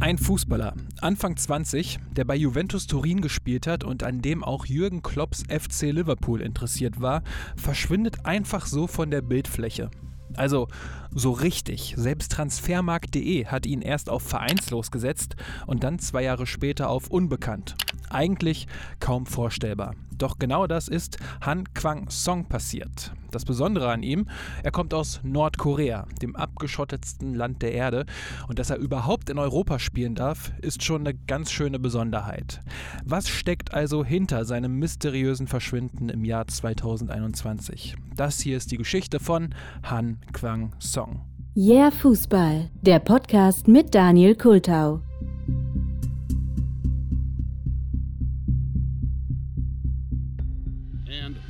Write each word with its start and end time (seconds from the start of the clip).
Ein 0.00 0.16
Fußballer, 0.16 0.74
Anfang 1.00 1.36
20, 1.36 1.98
der 2.12 2.24
bei 2.24 2.36
Juventus 2.36 2.86
Turin 2.86 3.20
gespielt 3.20 3.66
hat 3.66 3.82
und 3.82 4.04
an 4.04 4.22
dem 4.22 4.44
auch 4.44 4.64
Jürgen 4.64 5.02
Klopps 5.02 5.42
FC 5.48 5.90
Liverpool 5.90 6.40
interessiert 6.40 7.00
war, 7.00 7.24
verschwindet 7.56 8.24
einfach 8.24 8.66
so 8.66 8.86
von 8.86 9.10
der 9.10 9.22
Bildfläche. 9.22 9.90
Also 10.34 10.68
so 11.10 11.32
richtig. 11.32 11.94
Selbst 11.96 12.30
Transfermarkt.de 12.30 13.46
hat 13.46 13.66
ihn 13.66 13.82
erst 13.82 14.08
auf 14.08 14.22
vereinslos 14.22 14.92
gesetzt 14.92 15.34
und 15.66 15.82
dann 15.82 15.98
zwei 15.98 16.22
Jahre 16.22 16.46
später 16.46 16.90
auf 16.90 17.08
unbekannt. 17.08 17.74
Eigentlich 18.10 18.66
kaum 19.00 19.26
vorstellbar. 19.26 19.94
Doch 20.18 20.38
genau 20.38 20.66
das 20.66 20.88
ist 20.88 21.18
Han 21.42 21.72
Kwang 21.74 22.10
Song 22.10 22.46
passiert. 22.46 23.12
Das 23.30 23.44
Besondere 23.44 23.90
an 23.90 24.02
ihm, 24.02 24.26
er 24.62 24.72
kommt 24.72 24.92
aus 24.92 25.20
Nordkorea, 25.22 26.06
dem 26.20 26.34
abgeschottetsten 26.34 27.34
Land 27.34 27.62
der 27.62 27.72
Erde. 27.72 28.04
Und 28.48 28.58
dass 28.58 28.70
er 28.70 28.78
überhaupt 28.78 29.30
in 29.30 29.38
Europa 29.38 29.78
spielen 29.78 30.14
darf, 30.14 30.52
ist 30.60 30.82
schon 30.82 31.06
eine 31.06 31.14
ganz 31.14 31.52
schöne 31.52 31.78
Besonderheit. 31.78 32.60
Was 33.04 33.28
steckt 33.28 33.74
also 33.74 34.04
hinter 34.04 34.44
seinem 34.44 34.78
mysteriösen 34.78 35.46
Verschwinden 35.46 36.08
im 36.08 36.24
Jahr 36.24 36.48
2021? 36.48 37.96
Das 38.16 38.40
hier 38.40 38.56
ist 38.56 38.72
die 38.72 38.78
Geschichte 38.78 39.20
von 39.20 39.54
Han 39.84 40.18
Kwang 40.32 40.72
Song. 40.80 41.20
Yeah 41.56 41.90
Fußball, 41.90 42.70
der 42.82 42.98
Podcast 42.98 43.68
mit 43.68 43.94
Daniel 43.94 44.36
Kultau. 44.36 45.00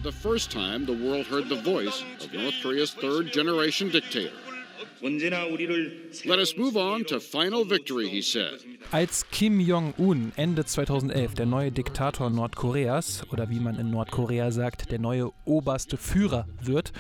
The 0.03 0.13
first 0.13 0.51
time 0.51 0.85
the 0.85 0.93
world 0.93 1.27
heard 1.27 1.49
the 1.49 1.61
voice 1.61 2.05
of 2.21 2.33
North 2.33 2.55
Korea's 2.63 2.95
third 2.95 3.33
generation 3.33 3.89
dictator. 3.89 4.37
Let 5.01 6.39
us 6.39 6.57
move 6.57 6.77
on 6.77 7.05
to 7.05 7.21
final 7.21 7.69
victory, 7.69 8.09
he 8.09 8.21
said. 8.21 8.61
Als 8.91 9.29
Kim 9.31 9.61
Jong-un 9.61 10.33
Ende 10.37 10.65
2011 10.65 11.35
der 11.35 11.47
neue 11.47 11.71
Diktator 11.71 12.31
Nordkoreas 12.31 13.23
oder 13.31 13.51
wie 13.51 13.61
man 13.61 13.79
in 13.79 13.91
Nordkorea 13.91 14.51
sagt, 14.51 14.91
der 14.91 14.99
neue 14.99 15.31
oberste 15.45 15.97
Führer 15.97 16.47
wird, 16.61 16.93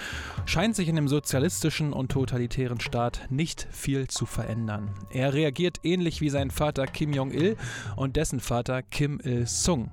scheint 0.46 0.76
sich 0.76 0.88
in 0.88 0.96
dem 0.96 1.08
sozialistischen 1.08 1.92
und 1.92 2.12
totalitären 2.12 2.80
Staat 2.80 3.22
nicht 3.30 3.66
viel 3.70 4.06
zu 4.08 4.26
verändern. 4.26 4.94
Er 5.10 5.34
reagiert 5.34 5.78
ähnlich 5.82 6.20
wie 6.20 6.30
sein 6.30 6.50
Vater 6.50 6.86
Kim 6.86 7.12
Jong-il 7.12 7.56
und 7.96 8.16
dessen 8.16 8.40
Vater 8.40 8.82
Kim 8.82 9.20
Il-sung. 9.24 9.90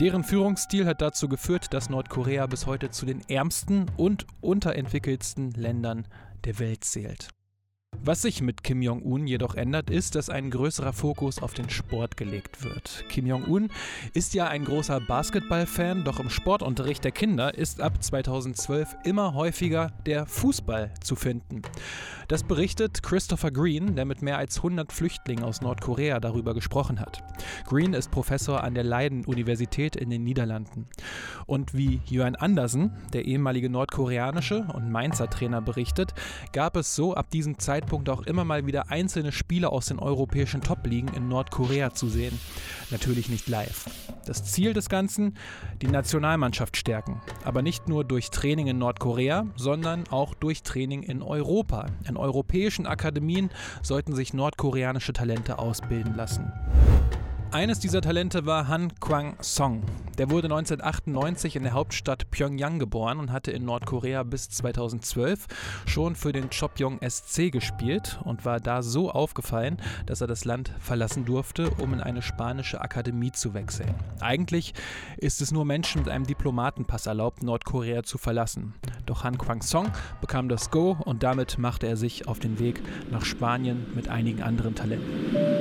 Deren 0.00 0.24
Führungsstil 0.24 0.86
hat 0.86 1.00
dazu 1.00 1.28
geführt, 1.28 1.72
dass 1.72 1.90
Nordkorea 1.90 2.46
bis 2.46 2.66
heute 2.66 2.90
zu 2.90 3.06
den 3.06 3.22
ärmsten 3.28 3.86
und 3.96 4.26
unterentwickelsten 4.40 5.52
Ländern 5.52 6.06
der 6.44 6.58
Welt 6.58 6.84
zählt. 6.84 7.28
Was 8.08 8.22
sich 8.22 8.40
mit 8.40 8.64
Kim 8.64 8.80
Jong-un 8.80 9.26
jedoch 9.26 9.54
ändert, 9.54 9.90
ist, 9.90 10.14
dass 10.14 10.30
ein 10.30 10.50
größerer 10.50 10.94
Fokus 10.94 11.42
auf 11.42 11.52
den 11.52 11.68
Sport 11.68 12.16
gelegt 12.16 12.64
wird. 12.64 13.04
Kim 13.10 13.26
Jong-un 13.26 13.68
ist 14.14 14.32
ja 14.32 14.46
ein 14.46 14.64
großer 14.64 15.00
Basketball-Fan, 15.00 16.04
doch 16.04 16.20
im 16.20 16.30
Sportunterricht 16.30 17.04
der 17.04 17.12
Kinder 17.12 17.54
ist 17.54 17.82
ab 17.82 18.02
2012 18.02 18.96
immer 19.04 19.34
häufiger 19.34 19.92
der 20.06 20.24
Fußball 20.26 20.94
zu 21.02 21.16
finden. 21.16 21.62
Das 22.28 22.44
berichtet 22.44 23.02
Christopher 23.02 23.50
Green, 23.50 23.96
der 23.96 24.04
mit 24.04 24.22
mehr 24.22 24.38
als 24.38 24.58
100 24.58 24.92
Flüchtlingen 24.92 25.44
aus 25.44 25.60
Nordkorea 25.60 26.20
darüber 26.20 26.54
gesprochen 26.54 27.00
hat. 27.00 27.22
Green 27.66 27.94
ist 27.94 28.10
Professor 28.10 28.62
an 28.62 28.74
der 28.74 28.84
Leiden-Universität 28.84 29.96
in 29.96 30.10
den 30.10 30.24
Niederlanden. 30.24 30.88
Und 31.46 31.74
wie 31.74 32.00
Jörn 32.06 32.36
Andersen, 32.36 32.92
der 33.12 33.24
ehemalige 33.24 33.70
nordkoreanische 33.70 34.66
und 34.74 34.90
Mainzer 34.90 35.28
Trainer, 35.28 35.60
berichtet, 35.60 36.14
gab 36.52 36.76
es 36.76 36.94
so 36.94 37.14
ab 37.14 37.30
diesem 37.30 37.58
Zeitpunkt 37.58 37.77
auch 38.08 38.22
immer 38.22 38.44
mal 38.44 38.66
wieder 38.66 38.90
einzelne 38.90 39.32
Spiele 39.32 39.70
aus 39.70 39.86
den 39.86 39.98
europäischen 39.98 40.60
Top-Ligen 40.60 41.08
in 41.14 41.28
Nordkorea 41.28 41.92
zu 41.92 42.08
sehen. 42.08 42.38
Natürlich 42.90 43.28
nicht 43.28 43.48
live. 43.48 43.86
Das 44.26 44.44
Ziel 44.44 44.72
des 44.72 44.88
Ganzen? 44.88 45.36
Die 45.82 45.88
Nationalmannschaft 45.88 46.76
stärken. 46.76 47.20
Aber 47.44 47.62
nicht 47.62 47.88
nur 47.88 48.04
durch 48.04 48.30
Training 48.30 48.66
in 48.66 48.78
Nordkorea, 48.78 49.46
sondern 49.56 50.04
auch 50.08 50.34
durch 50.34 50.62
Training 50.62 51.02
in 51.02 51.22
Europa. 51.22 51.86
In 52.08 52.16
europäischen 52.16 52.86
Akademien 52.86 53.50
sollten 53.82 54.14
sich 54.14 54.34
nordkoreanische 54.34 55.12
Talente 55.12 55.58
ausbilden 55.58 56.14
lassen. 56.14 56.52
Eines 57.50 57.80
dieser 57.80 58.02
Talente 58.02 58.44
war 58.44 58.68
Han 58.68 58.94
Kwang-song. 59.00 59.82
Der 60.18 60.28
wurde 60.28 60.48
1998 60.48 61.56
in 61.56 61.62
der 61.62 61.72
Hauptstadt 61.72 62.30
Pyongyang 62.30 62.78
geboren 62.78 63.18
und 63.18 63.32
hatte 63.32 63.52
in 63.52 63.64
Nordkorea 63.64 64.22
bis 64.22 64.50
2012 64.50 65.46
schon 65.86 66.14
für 66.14 66.32
den 66.32 66.50
Chopyong 66.50 67.00
SC 67.08 67.50
gespielt 67.50 68.20
und 68.22 68.44
war 68.44 68.60
da 68.60 68.82
so 68.82 69.10
aufgefallen, 69.10 69.78
dass 70.04 70.20
er 70.20 70.26
das 70.26 70.44
Land 70.44 70.74
verlassen 70.78 71.24
durfte, 71.24 71.70
um 71.78 71.94
in 71.94 72.02
eine 72.02 72.20
spanische 72.20 72.82
Akademie 72.82 73.32
zu 73.32 73.54
wechseln. 73.54 73.94
Eigentlich 74.20 74.74
ist 75.16 75.40
es 75.40 75.50
nur 75.50 75.64
Menschen 75.64 76.02
mit 76.02 76.10
einem 76.10 76.26
Diplomatenpass 76.26 77.06
erlaubt, 77.06 77.42
Nordkorea 77.42 78.02
zu 78.02 78.18
verlassen. 78.18 78.74
Doch 79.06 79.24
Han 79.24 79.38
Kwang-song 79.38 79.90
bekam 80.20 80.50
das 80.50 80.70
Go 80.70 80.98
und 81.02 81.22
damit 81.22 81.56
machte 81.56 81.86
er 81.86 81.96
sich 81.96 82.28
auf 82.28 82.40
den 82.40 82.58
Weg 82.58 82.82
nach 83.10 83.24
Spanien 83.24 83.86
mit 83.94 84.10
einigen 84.10 84.42
anderen 84.42 84.74
Talenten. 84.74 85.57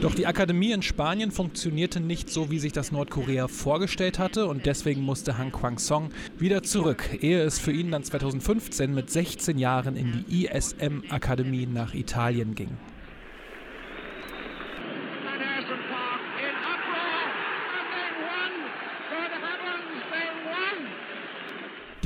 Doch 0.00 0.14
die 0.14 0.26
Akademie 0.26 0.72
in 0.72 0.82
Spanien 0.82 1.30
funktionierte 1.30 2.00
nicht 2.00 2.30
so, 2.30 2.50
wie 2.50 2.58
sich 2.58 2.72
das 2.72 2.92
Nordkorea 2.92 3.48
vorgestellt 3.48 4.18
hatte 4.18 4.46
und 4.46 4.66
deswegen 4.66 5.02
musste 5.02 5.38
Han 5.38 5.52
Kwang-song 5.52 6.10
wieder 6.38 6.62
zurück, 6.62 7.18
ehe 7.20 7.42
es 7.42 7.58
für 7.58 7.72
ihn 7.72 7.90
dann 7.90 8.04
2015 8.04 8.94
mit 8.94 9.10
16 9.10 9.58
Jahren 9.58 9.96
in 9.96 10.24
die 10.28 10.46
ISM-Akademie 10.46 11.66
nach 11.66 11.94
Italien 11.94 12.54
ging. 12.54 12.70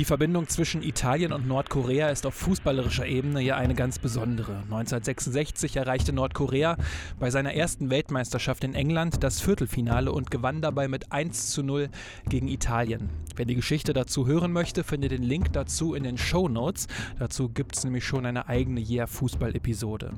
Die 0.01 0.07
Verbindung 0.07 0.49
zwischen 0.49 0.83
Italien 0.83 1.31
und 1.31 1.47
Nordkorea 1.47 2.09
ist 2.09 2.25
auf 2.25 2.33
fußballerischer 2.33 3.05
Ebene 3.05 3.43
ja 3.43 3.57
eine 3.57 3.75
ganz 3.75 3.99
besondere. 3.99 4.53
1966 4.53 5.77
erreichte 5.77 6.15
Nordkorea 6.15 6.79
bei 7.19 7.29
seiner 7.29 7.53
ersten 7.53 7.91
Weltmeisterschaft 7.91 8.65
in 8.65 8.75
England 8.75 9.23
das 9.23 9.43
Viertelfinale 9.43 10.11
und 10.11 10.31
gewann 10.31 10.63
dabei 10.63 10.89
mit 10.89 11.13
1 11.13 11.51
zu 11.51 11.63
0 11.63 11.91
gegen 12.31 12.49
Italien. 12.49 13.11
Wer 13.37 13.45
die 13.45 13.57
Geschichte 13.57 13.93
dazu 13.93 14.27
hören 14.27 14.55
möchte, 14.55 14.85
findet 14.85 15.13
den 15.13 15.23
Link 15.23 15.53
dazu 15.53 15.93
in 15.93 16.05
den 16.05 16.17
Show 16.17 16.49
Notes. 16.49 16.87
Dazu 17.19 17.51
gibt 17.51 17.77
es 17.77 17.85
nämlich 17.85 18.07
schon 18.07 18.25
eine 18.25 18.49
eigene 18.49 18.81
Yeah-Fußball-Episode. 18.81 20.15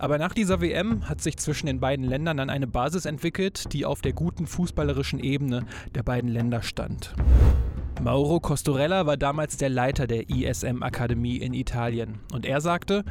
Aber 0.00 0.18
nach 0.18 0.34
dieser 0.34 0.60
WM 0.60 1.08
hat 1.08 1.20
sich 1.20 1.36
zwischen 1.36 1.66
den 1.66 1.78
beiden 1.78 2.04
Ländern 2.04 2.38
dann 2.38 2.50
eine 2.50 2.66
Basis 2.66 3.04
entwickelt, 3.04 3.72
die 3.72 3.86
auf 3.86 4.02
der 4.02 4.14
guten 4.14 4.48
fußballerischen 4.48 5.20
Ebene 5.20 5.64
der 5.94 6.02
beiden 6.02 6.28
Länder 6.28 6.62
stand. 6.62 7.14
Mauro 8.02 8.40
Costorella 8.40 9.06
war 9.06 9.16
damals 9.16 9.58
der 9.58 9.68
Leiter 9.68 10.08
der 10.08 10.28
ISM-Akademie 10.28 11.36
in 11.36 11.54
Italien 11.54 12.18
und 12.32 12.44
er 12.44 12.60
sagte, 12.60 13.04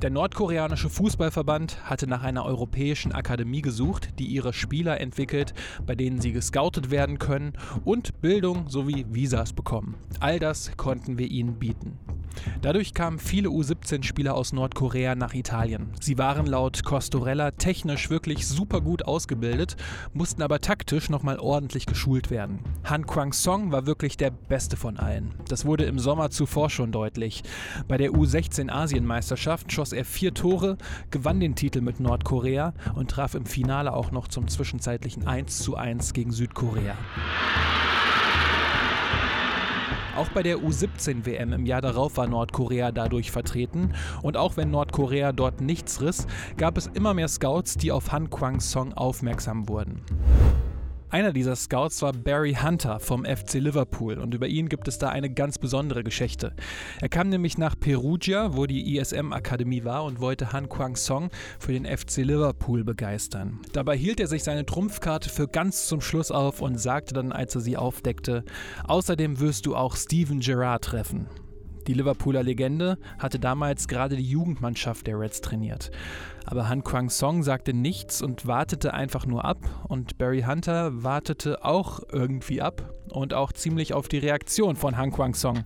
der 0.00 0.08
nordkoreanische 0.08 0.88
Fußballverband 0.88 1.84
hatte 1.84 2.06
nach 2.06 2.22
einer 2.22 2.46
europäischen 2.46 3.12
Akademie 3.12 3.60
gesucht, 3.60 4.18
die 4.18 4.24
ihre 4.24 4.54
Spieler 4.54 5.02
entwickelt, 5.02 5.52
bei 5.84 5.94
denen 5.94 6.22
sie 6.22 6.32
gescoutet 6.32 6.90
werden 6.90 7.18
können 7.18 7.52
und 7.84 8.22
Bildung 8.22 8.70
sowie 8.70 9.04
Visas 9.10 9.52
bekommen. 9.52 9.96
All 10.18 10.38
das 10.38 10.74
konnten 10.78 11.18
wir 11.18 11.30
ihnen 11.30 11.58
bieten. 11.58 11.98
Dadurch 12.62 12.94
kamen 12.94 13.18
viele 13.18 13.48
U17-Spieler 13.48 14.34
aus 14.34 14.52
Nordkorea 14.52 15.14
nach 15.14 15.34
Italien. 15.34 15.88
Sie 16.00 16.18
waren 16.18 16.46
laut 16.46 16.84
Costorella 16.84 17.52
technisch 17.52 18.10
wirklich 18.10 18.46
super 18.46 18.80
gut 18.80 19.04
ausgebildet, 19.04 19.76
mussten 20.12 20.42
aber 20.42 20.60
taktisch 20.60 21.10
nochmal 21.10 21.38
ordentlich 21.38 21.86
geschult 21.86 22.30
werden. 22.30 22.60
Han 22.84 23.06
Kwang-song 23.06 23.72
war 23.72 23.86
wirklich 23.86 24.16
der 24.16 24.30
beste 24.30 24.76
von 24.76 24.96
allen. 24.96 25.34
Das 25.48 25.64
wurde 25.64 25.84
im 25.84 25.98
Sommer 25.98 26.30
zuvor 26.30 26.70
schon 26.70 26.92
deutlich. 26.92 27.42
Bei 27.86 27.96
der 27.96 28.10
U16 28.10 28.70
Asienmeisterschaft 28.70 29.72
schoss 29.72 29.92
er 29.92 30.04
vier 30.04 30.34
Tore, 30.34 30.78
gewann 31.10 31.40
den 31.40 31.54
Titel 31.54 31.80
mit 31.80 32.00
Nordkorea 32.00 32.74
und 32.94 33.10
traf 33.10 33.34
im 33.34 33.46
Finale 33.46 33.92
auch 33.92 34.10
noch 34.10 34.28
zum 34.28 34.48
zwischenzeitlichen 34.48 35.24
1:1 35.24 36.12
gegen 36.12 36.32
Südkorea. 36.32 36.94
Auch 40.18 40.30
bei 40.30 40.42
der 40.42 40.56
U17-WM 40.56 41.52
im 41.52 41.64
Jahr 41.64 41.80
darauf 41.80 42.16
war 42.16 42.26
Nordkorea 42.26 42.90
dadurch 42.90 43.30
vertreten 43.30 43.94
und 44.20 44.36
auch 44.36 44.56
wenn 44.56 44.68
Nordkorea 44.68 45.30
dort 45.30 45.60
nichts 45.60 46.00
riss, 46.00 46.26
gab 46.56 46.76
es 46.76 46.88
immer 46.88 47.14
mehr 47.14 47.28
Scouts, 47.28 47.76
die 47.76 47.92
auf 47.92 48.10
Han 48.10 48.28
Kwang-song 48.28 48.94
aufmerksam 48.94 49.68
wurden. 49.68 50.02
Einer 51.10 51.32
dieser 51.32 51.56
Scouts 51.56 52.02
war 52.02 52.12
Barry 52.12 52.54
Hunter 52.54 53.00
vom 53.00 53.24
FC 53.24 53.54
Liverpool 53.54 54.18
und 54.18 54.34
über 54.34 54.46
ihn 54.46 54.68
gibt 54.68 54.88
es 54.88 54.98
da 54.98 55.08
eine 55.08 55.30
ganz 55.30 55.56
besondere 55.56 56.04
Geschichte. 56.04 56.52
Er 57.00 57.08
kam 57.08 57.30
nämlich 57.30 57.56
nach 57.56 57.80
Perugia, 57.80 58.54
wo 58.54 58.66
die 58.66 58.98
ISM-Akademie 58.98 59.84
war 59.84 60.04
und 60.04 60.20
wollte 60.20 60.52
Han 60.52 60.68
Kwang-song 60.68 61.30
für 61.58 61.72
den 61.72 61.86
FC 61.86 62.18
Liverpool 62.18 62.84
begeistern. 62.84 63.58
Dabei 63.72 63.96
hielt 63.96 64.20
er 64.20 64.26
sich 64.26 64.44
seine 64.44 64.66
Trumpfkarte 64.66 65.30
für 65.30 65.48
ganz 65.48 65.86
zum 65.86 66.02
Schluss 66.02 66.30
auf 66.30 66.60
und 66.60 66.78
sagte 66.78 67.14
dann, 67.14 67.32
als 67.32 67.54
er 67.54 67.62
sie 67.62 67.78
aufdeckte, 67.78 68.44
außerdem 68.86 69.40
wirst 69.40 69.64
du 69.64 69.76
auch 69.76 69.96
Steven 69.96 70.40
Gerrard 70.40 70.84
treffen. 70.84 71.26
Die 71.88 71.94
Liverpooler 71.94 72.42
Legende 72.42 72.98
hatte 73.18 73.38
damals 73.38 73.88
gerade 73.88 74.14
die 74.14 74.28
Jugendmannschaft 74.28 75.06
der 75.06 75.18
Reds 75.18 75.40
trainiert. 75.40 75.90
Aber 76.44 76.68
Han 76.68 76.84
Kwang 76.84 77.08
Song 77.08 77.42
sagte 77.42 77.72
nichts 77.72 78.20
und 78.20 78.46
wartete 78.46 78.92
einfach 78.92 79.24
nur 79.24 79.46
ab. 79.46 79.58
Und 79.88 80.18
Barry 80.18 80.42
Hunter 80.42 81.02
wartete 81.02 81.64
auch 81.64 82.00
irgendwie 82.12 82.60
ab 82.60 82.92
und 83.08 83.32
auch 83.32 83.52
ziemlich 83.52 83.94
auf 83.94 84.06
die 84.06 84.18
Reaktion 84.18 84.76
von 84.76 84.98
Han 84.98 85.12
Kwang 85.12 85.34
Song. 85.34 85.64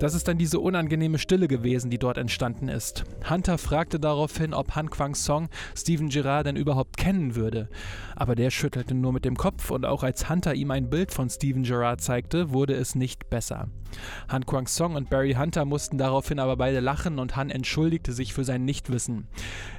Das 0.00 0.14
ist 0.14 0.28
dann 0.28 0.38
diese 0.38 0.60
unangenehme 0.60 1.18
Stille 1.18 1.48
gewesen, 1.48 1.90
die 1.90 1.98
dort 1.98 2.18
entstanden 2.18 2.68
ist. 2.68 3.04
Hunter 3.28 3.58
fragte 3.58 3.98
daraufhin, 3.98 4.54
ob 4.54 4.76
Han 4.76 4.90
Kwang 4.90 5.16
Song 5.16 5.48
Steven 5.76 6.08
Gerrard 6.08 6.46
denn 6.46 6.54
überhaupt 6.54 6.96
kennen 6.96 7.34
würde. 7.34 7.68
Aber 8.14 8.36
der 8.36 8.50
schüttelte 8.50 8.94
nur 8.94 9.12
mit 9.12 9.24
dem 9.24 9.36
Kopf 9.36 9.72
und 9.72 9.84
auch 9.84 10.04
als 10.04 10.30
Hunter 10.30 10.54
ihm 10.54 10.70
ein 10.70 10.88
Bild 10.88 11.10
von 11.10 11.28
Steven 11.28 11.64
Gerrard 11.64 12.00
zeigte, 12.00 12.52
wurde 12.52 12.74
es 12.74 12.94
nicht 12.94 13.28
besser. 13.28 13.68
Han 14.28 14.44
Kwang 14.44 14.66
Song 14.66 14.94
und 14.96 15.10
Barry 15.10 15.32
Hunter 15.32 15.64
mussten 15.64 15.98
daraufhin 15.98 16.38
aber 16.38 16.56
beide 16.56 16.80
lachen 16.80 17.18
und 17.18 17.36
Han 17.36 17.50
entschuldigte 17.50 18.12
sich 18.12 18.34
für 18.34 18.44
sein 18.44 18.64
Nichtwissen. 18.64 19.28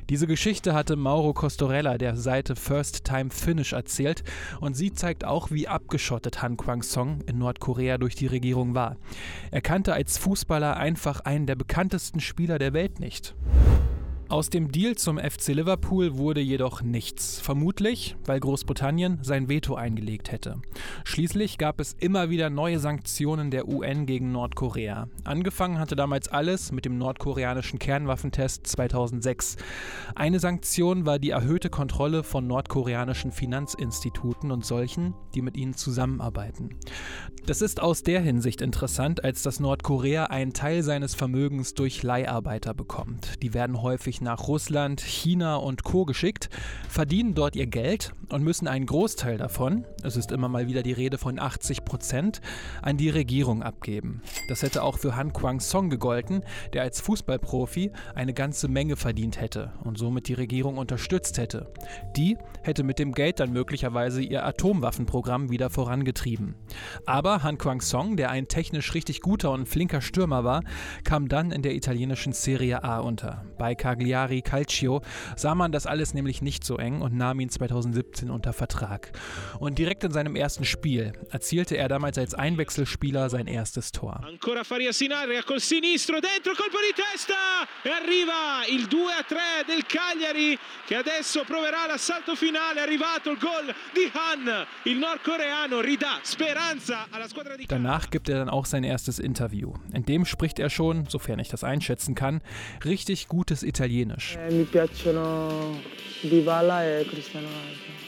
Diese 0.09 0.25
Geschichte 0.25 0.73
hatte 0.73 0.95
Mauro 0.95 1.33
Costorella 1.33 1.99
der 1.99 2.17
Seite 2.17 2.55
First 2.55 3.05
Time 3.05 3.29
Finish 3.29 3.73
erzählt 3.73 4.23
und 4.59 4.73
sie 4.73 4.91
zeigt 4.91 5.23
auch, 5.23 5.51
wie 5.51 5.67
abgeschottet 5.67 6.41
Han 6.41 6.57
Kwang 6.57 6.81
Song 6.81 7.21
in 7.27 7.37
Nordkorea 7.37 7.99
durch 7.99 8.15
die 8.15 8.25
Regierung 8.25 8.73
war. 8.73 8.97
Er 9.51 9.61
kannte 9.61 9.93
als 9.93 10.08
Fußballer 10.17 10.77
einfach 10.77 11.21
einen 11.21 11.45
der 11.45 11.55
bekanntesten 11.55 12.19
Spieler 12.19 12.59
der 12.59 12.73
Welt 12.73 12.99
nicht. 12.99 13.35
Aus 14.29 14.51
dem 14.51 14.71
Deal 14.71 14.95
zum 14.95 15.17
FC 15.17 15.47
Liverpool 15.55 16.15
wurde 16.15 16.39
jedoch 16.39 16.83
nichts. 16.83 17.39
Vermutlich, 17.39 18.15
weil 18.25 18.39
Großbritannien 18.39 19.17
sein 19.23 19.49
Veto 19.49 19.73
eingelegt 19.73 20.31
hätte. 20.31 20.61
Schließlich 21.03 21.57
gab 21.57 21.79
es 21.79 21.95
immer 21.99 22.29
wieder 22.29 22.51
neue 22.51 22.77
Sanktionen 22.77 23.49
der 23.49 23.67
UN 23.67 24.05
gegen 24.05 24.31
Nordkorea. 24.31 25.07
Angefangen 25.23 25.79
hatte 25.79 25.95
damals 25.95 26.27
alles 26.27 26.71
mit 26.71 26.85
dem 26.85 26.99
nordkoreanischen 26.99 27.79
Kernwaffentest 27.79 28.67
2006. 28.67 29.57
Eine 30.13 30.39
Sanktion 30.39 31.07
war 31.07 31.17
die 31.17 31.31
erhöhte 31.31 31.71
Kontrolle 31.71 32.21
von 32.21 32.45
nordkoreanischen 32.45 33.31
Finanzinstituten 33.31 34.51
und 34.51 34.63
solchen, 34.63 35.15
die 35.33 35.41
mit 35.41 35.57
ihnen 35.57 35.73
zusammenarbeiten. 35.73 36.77
Das 37.47 37.63
ist 37.63 37.81
aus 37.81 38.03
der 38.03 38.21
Hinsicht 38.21 38.61
interessant, 38.61 39.23
als 39.23 39.41
dass 39.41 39.59
Nordkorea 39.59 40.25
einen 40.25 40.53
Teil 40.53 40.83
seines 40.83 41.15
Vermögens 41.15 41.73
durch 41.73 42.03
Leiharbeiter 42.03 42.75
bekommt. 42.75 43.41
Die 43.41 43.55
werden 43.55 43.81
häufig 43.81 44.18
nach 44.21 44.47
Russland, 44.47 45.01
China 45.01 45.55
und 45.55 45.83
Co. 45.83 46.05
geschickt, 46.05 46.49
verdienen 46.87 47.33
dort 47.33 47.55
ihr 47.55 47.67
Geld 47.67 48.13
und 48.29 48.43
müssen 48.43 48.67
einen 48.67 48.85
Großteil 48.85 49.37
davon, 49.37 49.85
es 50.03 50.15
ist 50.15 50.31
immer 50.31 50.49
mal 50.49 50.67
wieder 50.67 50.83
die 50.83 50.93
Rede 50.93 51.17
von 51.17 51.39
80 51.39 51.85
Prozent, 51.85 52.41
an 52.81 52.97
die 52.97 53.09
Regierung 53.09 53.63
abgeben. 53.63 54.21
Das 54.47 54.61
hätte 54.61 54.83
auch 54.83 54.97
für 54.97 55.15
Han 55.15 55.33
Kwang 55.33 55.59
Song 55.59 55.89
gegolten, 55.89 56.43
der 56.73 56.83
als 56.83 57.01
Fußballprofi 57.01 57.91
eine 58.15 58.33
ganze 58.33 58.67
Menge 58.67 58.95
verdient 58.95 59.41
hätte 59.41 59.71
und 59.83 59.97
somit 59.97 60.27
die 60.27 60.33
Regierung 60.33 60.77
unterstützt 60.77 61.37
hätte. 61.37 61.71
Die 62.15 62.37
hätte 62.61 62.83
mit 62.83 62.99
dem 62.99 63.13
Geld 63.13 63.39
dann 63.39 63.51
möglicherweise 63.51 64.21
ihr 64.21 64.45
Atomwaffenprogramm 64.45 65.49
wieder 65.49 65.69
vorangetrieben. 65.69 66.55
Aber 67.05 67.43
Han 67.43 67.57
Kwang 67.57 67.81
Song, 67.81 68.17
der 68.17 68.29
ein 68.29 68.47
technisch 68.47 68.93
richtig 68.93 69.21
guter 69.21 69.51
und 69.51 69.67
flinker 69.67 70.01
Stürmer 70.01 70.43
war, 70.43 70.63
kam 71.03 71.27
dann 71.27 71.51
in 71.51 71.61
der 71.61 71.75
italienischen 71.75 72.33
Serie 72.33 72.83
A 72.83 72.99
unter. 72.99 73.45
Bei 73.57 73.75
Cagliari 73.75 74.08
Cagliari 74.09 74.41
Calcio 74.41 75.01
sah 75.35 75.53
man 75.53 75.71
das 75.71 75.85
alles 75.85 76.15
nämlich 76.15 76.41
nicht 76.41 76.63
so 76.63 76.77
eng 76.77 77.01
und 77.01 77.15
nahm 77.15 77.39
ihn 77.39 77.49
2017 77.49 78.31
unter 78.31 78.53
Vertrag. 78.53 79.11
Und 79.59 79.77
direkt 79.77 80.03
in 80.03 80.11
seinem 80.11 80.35
ersten 80.35 80.65
Spiel 80.65 81.13
erzielte 81.29 81.77
er 81.77 81.87
damals 81.87 82.17
als 82.17 82.33
Einwechselspieler 82.33 83.29
sein 83.29 83.45
erstes 83.45 83.91
Tor. 83.91 84.21
Ancora 84.25 84.63
Faria 84.63 84.93
Sinaria 84.93 85.43
col 85.43 85.59
sinistro 85.59 86.19
dentro 86.19 86.53
colpo 86.55 86.77
di 86.79 86.93
testa 86.95 87.35
e 87.83 87.89
arriva 87.89 88.65
il 88.67 88.87
2 88.87 89.13
a 89.13 89.23
3 89.23 89.37
del 89.67 89.85
Cagliari 89.85 90.57
che 90.87 90.95
adesso 90.95 91.43
proverà 91.43 91.85
l'assalto 91.87 92.35
finale. 92.35 92.79
È 92.79 92.83
arrivato 92.83 93.29
il 93.29 93.37
gol 93.37 93.73
di 93.93 94.09
Han, 94.11 94.65
il 94.85 94.97
nordcoreano 94.97 95.81
ridà 95.81 96.19
Speranza 96.23 97.07
alla 97.11 97.27
squadra 97.27 97.55
di 97.55 97.67
Danach 97.67 98.09
gibt 98.09 98.27
er 98.29 98.39
dann 98.39 98.49
auch 98.49 98.65
sein 98.65 98.83
erstes 98.83 99.19
Interview. 99.19 99.73
In 99.93 100.03
dem 100.03 100.25
spricht 100.25 100.57
er 100.57 100.71
schon, 100.71 101.05
sofern 101.07 101.37
ich 101.37 101.49
das 101.49 101.63
einschätzen 101.63 102.15
kann, 102.15 102.41
richtig 102.83 103.27
gutes 103.27 103.61
Italienisch 103.61 103.98
Italienisch. 103.99 104.37
Eh, 104.37 104.51
mi 104.51 104.63
piacciono 104.63 105.77
Dybala 106.23 106.85
e 106.85 107.05
Cristiano 107.05 107.47
Ronaldo. 107.47 107.99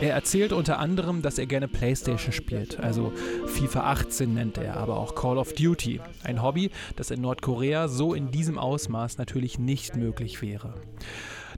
E 0.00 0.06
er 0.06 0.14
erzählt 0.14 0.52
unter 0.52 0.78
anderem, 0.78 1.22
dass 1.22 1.38
er 1.38 1.46
gerne 1.46 1.68
PlayStation 1.68 2.32
spielt, 2.32 2.80
also 2.80 3.12
FIFA 3.46 3.90
18 3.90 4.34
nennt 4.34 4.58
er, 4.58 4.78
aber 4.78 4.96
auch 4.96 5.14
Call 5.14 5.38
of 5.38 5.52
Duty. 5.52 6.00
Ein 6.24 6.42
Hobby, 6.42 6.70
das 6.96 7.10
in 7.10 7.20
Nordkorea 7.20 7.88
so 7.88 8.14
in 8.14 8.30
diesem 8.30 8.58
Ausmaß 8.58 9.18
natürlich 9.18 9.58
nicht 9.58 9.96
möglich 9.96 10.42
wäre. 10.42 10.74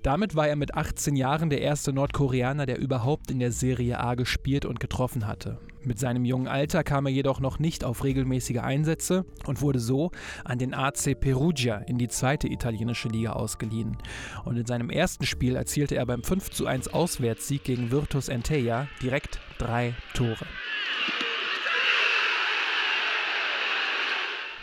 Damit 0.02 0.34
war 0.34 0.48
er 0.48 0.56
mit 0.56 0.74
18 0.74 1.14
Jahren 1.14 1.48
der 1.48 1.60
erste 1.60 1.92
Nordkoreaner, 1.92 2.66
der 2.66 2.78
überhaupt 2.78 3.30
in 3.30 3.38
der 3.38 3.52
Serie 3.52 4.00
A 4.00 4.16
gespielt 4.16 4.66
und 4.66 4.80
getroffen 4.80 5.28
hatte. 5.28 5.58
Mit 5.84 5.98
seinem 5.98 6.24
jungen 6.24 6.46
Alter 6.46 6.84
kam 6.84 7.06
er 7.06 7.12
jedoch 7.12 7.40
noch 7.40 7.58
nicht 7.58 7.82
auf 7.82 8.04
regelmäßige 8.04 8.58
Einsätze 8.58 9.24
und 9.46 9.60
wurde 9.60 9.80
so 9.80 10.12
an 10.44 10.58
den 10.58 10.74
AC 10.74 11.18
Perugia 11.18 11.78
in 11.78 11.98
die 11.98 12.08
zweite 12.08 12.46
italienische 12.46 13.08
Liga 13.08 13.32
ausgeliehen. 13.32 13.96
Und 14.44 14.56
in 14.56 14.66
seinem 14.66 14.90
ersten 14.90 15.26
Spiel 15.26 15.56
erzielte 15.56 15.96
er 15.96 16.06
beim 16.06 16.20
5:1 16.22 16.88
Auswärtssieg 16.88 17.64
gegen 17.64 17.90
Virtus 17.90 18.28
Entella 18.28 18.86
direkt 19.02 19.40
drei 19.58 19.94
Tore. 20.14 20.46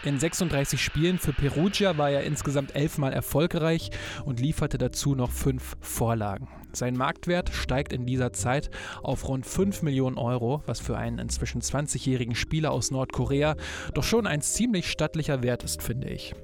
In 0.05 0.17
36 0.17 0.81
Spielen 0.81 1.19
für 1.19 1.33
Perugia 1.33 1.97
war 1.97 2.09
er 2.09 2.23
insgesamt 2.23 2.73
elfmal 2.73 3.11
erfolgreich 3.11 3.89
und 4.23 4.39
lieferte 4.39 4.77
dazu 4.77 5.13
noch 5.13 5.31
fünf 5.31 5.75
Vorlagen. 5.81 6.47
Sein 6.71 6.95
Marktwert 6.95 7.49
steigt 7.49 7.93
in 7.93 8.05
dieser 8.05 8.31
Zeit 8.31 8.69
auf 9.01 9.27
rund 9.27 9.45
5 9.45 9.81
Millionen 9.81 10.17
Euro, 10.17 10.61
was 10.65 10.79
für 10.79 10.97
einen 10.97 11.17
inzwischen 11.17 11.61
20-jährigen 11.61 12.35
Spieler 12.35 12.71
aus 12.71 12.91
Nordkorea 12.91 13.55
doch 13.93 14.03
schon 14.03 14.27
ein 14.27 14.41
ziemlich 14.41 14.89
stattlicher 14.89 15.41
Wert 15.41 15.63
ist, 15.63 15.81
finde 15.81 16.09
ich. 16.09 16.35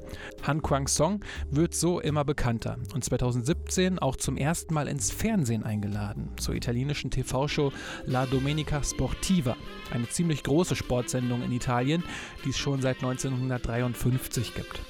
Han 0.44 0.62
Kwang 0.62 0.88
Song 0.88 1.24
wird 1.50 1.76
so 1.76 2.00
immer 2.00 2.26
bekannter 2.26 2.78
und 2.94 3.04
2017 3.04 4.00
auch 4.00 4.16
zum 4.16 4.38
ersten 4.38 4.74
Mal 4.74 4.88
ins 4.88 5.12
Fernsehen 5.12 5.64
eingeladen, 5.64 6.32
zur 6.38 6.56
italienischen 6.56 7.12
TV-Show 7.12 7.72
La 8.06 8.26
Domenica 8.26 8.84
Sportiva, 8.84 9.56
eine 9.92 10.10
ziemlich 10.10 10.44
große 10.44 10.76
Sportsendung 10.76 11.44
in 11.44 11.52
Italien, 11.52 12.04
die 12.44 12.50
es 12.50 12.58
schon 12.58 12.82
seit 12.82 12.98
1953 12.98 14.56
gibt. 14.56 14.82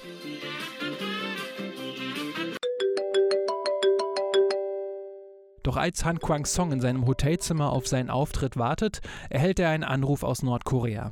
Doch 5.65 5.77
als 5.77 6.05
Han 6.05 6.19
Kwang 6.19 6.45
Song 6.45 6.71
in 6.71 6.79
seinem 6.79 7.07
Hotelzimmer 7.07 7.71
auf 7.71 7.87
seinen 7.87 8.11
Auftritt 8.11 8.55
wartet, 8.55 9.01
erhält 9.31 9.59
er 9.59 9.71
einen 9.71 9.83
Anruf 9.83 10.21
aus 10.21 10.43
Nordkorea. 10.43 11.09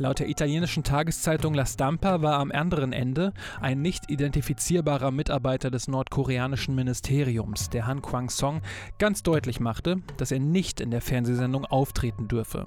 Laut 0.00 0.20
der 0.20 0.28
italienischen 0.28 0.84
Tageszeitung 0.84 1.54
La 1.54 1.66
Stampa 1.66 2.22
war 2.22 2.38
am 2.38 2.52
anderen 2.52 2.92
Ende 2.92 3.32
ein 3.60 3.82
nicht 3.82 4.08
identifizierbarer 4.08 5.10
Mitarbeiter 5.10 5.72
des 5.72 5.88
nordkoreanischen 5.88 6.76
Ministeriums, 6.76 7.68
der 7.68 7.88
Han 7.88 8.00
Kwang 8.00 8.30
Song, 8.30 8.62
ganz 9.00 9.24
deutlich 9.24 9.58
machte, 9.58 9.96
dass 10.16 10.30
er 10.30 10.38
nicht 10.38 10.80
in 10.80 10.92
der 10.92 11.00
Fernsehsendung 11.00 11.64
auftreten 11.64 12.28
dürfe. 12.28 12.66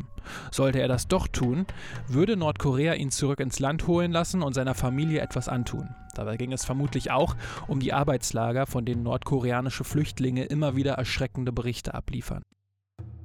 Sollte 0.51 0.81
er 0.81 0.89
das 0.89 1.07
doch 1.07 1.29
tun, 1.29 1.65
würde 2.09 2.35
Nordkorea 2.35 2.95
ihn 2.95 3.11
zurück 3.11 3.39
ins 3.39 3.59
Land 3.59 3.87
holen 3.87 4.11
lassen 4.11 4.41
und 4.41 4.53
seiner 4.53 4.75
Familie 4.75 5.21
etwas 5.21 5.47
antun. 5.47 5.95
Dabei 6.15 6.35
ging 6.35 6.51
es 6.51 6.65
vermutlich 6.65 7.11
auch 7.11 7.37
um 7.67 7.79
die 7.79 7.93
Arbeitslager, 7.93 8.67
von 8.67 8.83
denen 8.83 9.03
nordkoreanische 9.03 9.85
Flüchtlinge 9.85 10.43
immer 10.43 10.75
wieder 10.75 10.95
erschreckende 10.95 11.53
Berichte 11.53 11.93
abliefern. 11.93 12.43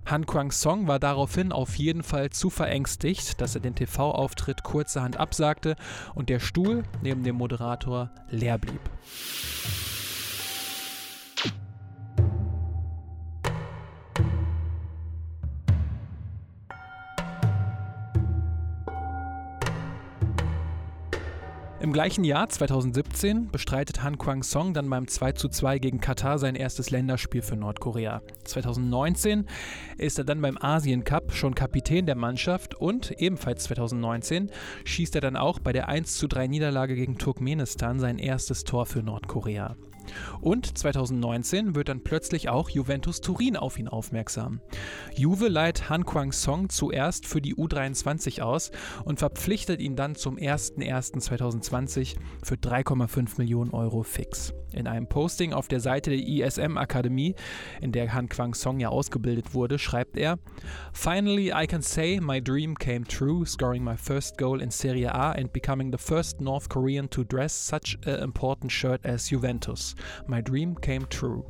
Han 0.07 0.25
Kwang 0.25 0.53
Song 0.53 0.87
war 0.87 1.01
daraufhin 1.01 1.51
auf 1.51 1.75
jeden 1.75 2.05
Fall 2.05 2.31
zu 2.31 2.49
verängstigt, 2.49 3.41
dass 3.41 3.57
er 3.57 3.61
den 3.61 3.75
TV-Auftritt 3.75 4.63
kurzerhand 4.63 5.17
absagte 5.17 5.75
und 6.15 6.29
der 6.29 6.39
Stuhl 6.39 6.85
neben 7.03 7.25
dem 7.25 7.35
Moderator 7.35 8.11
leer 8.31 8.57
blieb. 8.59 8.81
Gleichen 21.97 22.25
Jahr, 22.25 22.47
2017, 22.47 23.49
bestreitet 23.51 24.03
Han 24.03 24.19
Kwang 24.19 24.43
Song 24.43 24.75
dann 24.75 24.91
beim 24.91 25.07
2:2 25.07 25.79
gegen 25.79 25.99
Katar 25.99 26.39
sein 26.39 26.55
erstes 26.55 26.91
Länderspiel 26.91 27.41
für 27.41 27.57
Nordkorea. 27.57 28.21
2019 28.45 29.47
ist 29.97 30.19
er 30.19 30.27
dann 30.27 30.43
beim 30.43 30.59
Asien 30.61 31.05
Cup 31.05 31.33
schon 31.33 31.55
Kapitän 31.55 32.05
der 32.05 32.15
Mannschaft 32.15 32.75
und 32.75 33.13
ebenfalls 33.13 33.65
2019 33.65 34.51
schießt 34.85 35.15
er 35.15 35.23
dann 35.23 35.37
auch 35.37 35.59
bei 35.59 35.73
der 35.73 35.89
1:3 35.89 36.49
Niederlage 36.49 36.97
gegen 36.97 37.17
Turkmenistan 37.17 37.99
sein 37.99 38.19
erstes 38.19 38.65
Tor 38.65 38.85
für 38.85 39.03
Nordkorea. 39.03 39.75
Und 40.41 40.79
2019 40.79 41.75
wird 41.75 41.89
dann 41.89 42.03
plötzlich 42.03 42.49
auch 42.49 42.69
Juventus 42.69 43.21
Turin 43.21 43.57
auf 43.57 43.79
ihn 43.79 43.89
aufmerksam. 43.89 44.61
Juve 45.15 45.49
leiht 45.49 45.89
Han 45.89 46.05
Kwang 46.05 46.33
Song 46.33 46.69
zuerst 46.69 47.27
für 47.27 47.41
die 47.41 47.55
U23 47.55 48.43
aus 48.43 48.71
und 49.05 49.19
verpflichtet 49.19 49.81
ihn 49.81 49.97
dann 49.97 50.15
zum 50.15 50.37
01.01.2020 50.37 52.17
für 52.43 52.55
3,5 52.57 53.39
Millionen 53.39 53.71
Euro 53.71 54.03
fix. 54.03 54.53
In 54.77 54.87
einem 54.87 55.09
Posting 55.09 55.53
auf 55.53 55.69
der 55.69 55.81
Seite 55.81 56.11
der 56.11 56.21
ISM 56.21 56.77
Akademie, 56.77 57.35
in 57.81 57.93
der 57.93 58.13
Han 58.13 58.29
Kwang 58.29 58.55
Song 58.55 58.79
ja 58.79 58.91
ausgebildet 58.91 59.55
wurde, 59.55 59.79
schreibt 59.79 60.17
er: 60.17 60.39
Finally, 60.93 61.51
I 61.51 61.67
can 61.67 61.83
say 61.83 62.21
my 62.21 62.41
dream 62.43 62.75
came 62.77 63.05
true, 63.05 63.47
scoring 63.47 63.83
my 63.83 63.97
first 63.97 64.39
goal 64.39 64.61
in 64.61 64.71
Serie 64.71 65.15
A 65.15 65.33
and 65.33 65.53
becoming 65.53 65.91
the 65.91 65.99
first 65.99 66.41
North 66.41 66.69
Korean 66.69 67.09
to 67.11 67.25
dress 67.25 67.53
such 67.53 67.99
an 68.05 68.23
important 68.23 68.71
shirt 68.71 69.05
as 69.05 69.31
Juventus. 69.31 69.95
My 70.27 70.43
dream 70.43 70.77
came 70.81 71.07
true. 71.09 71.45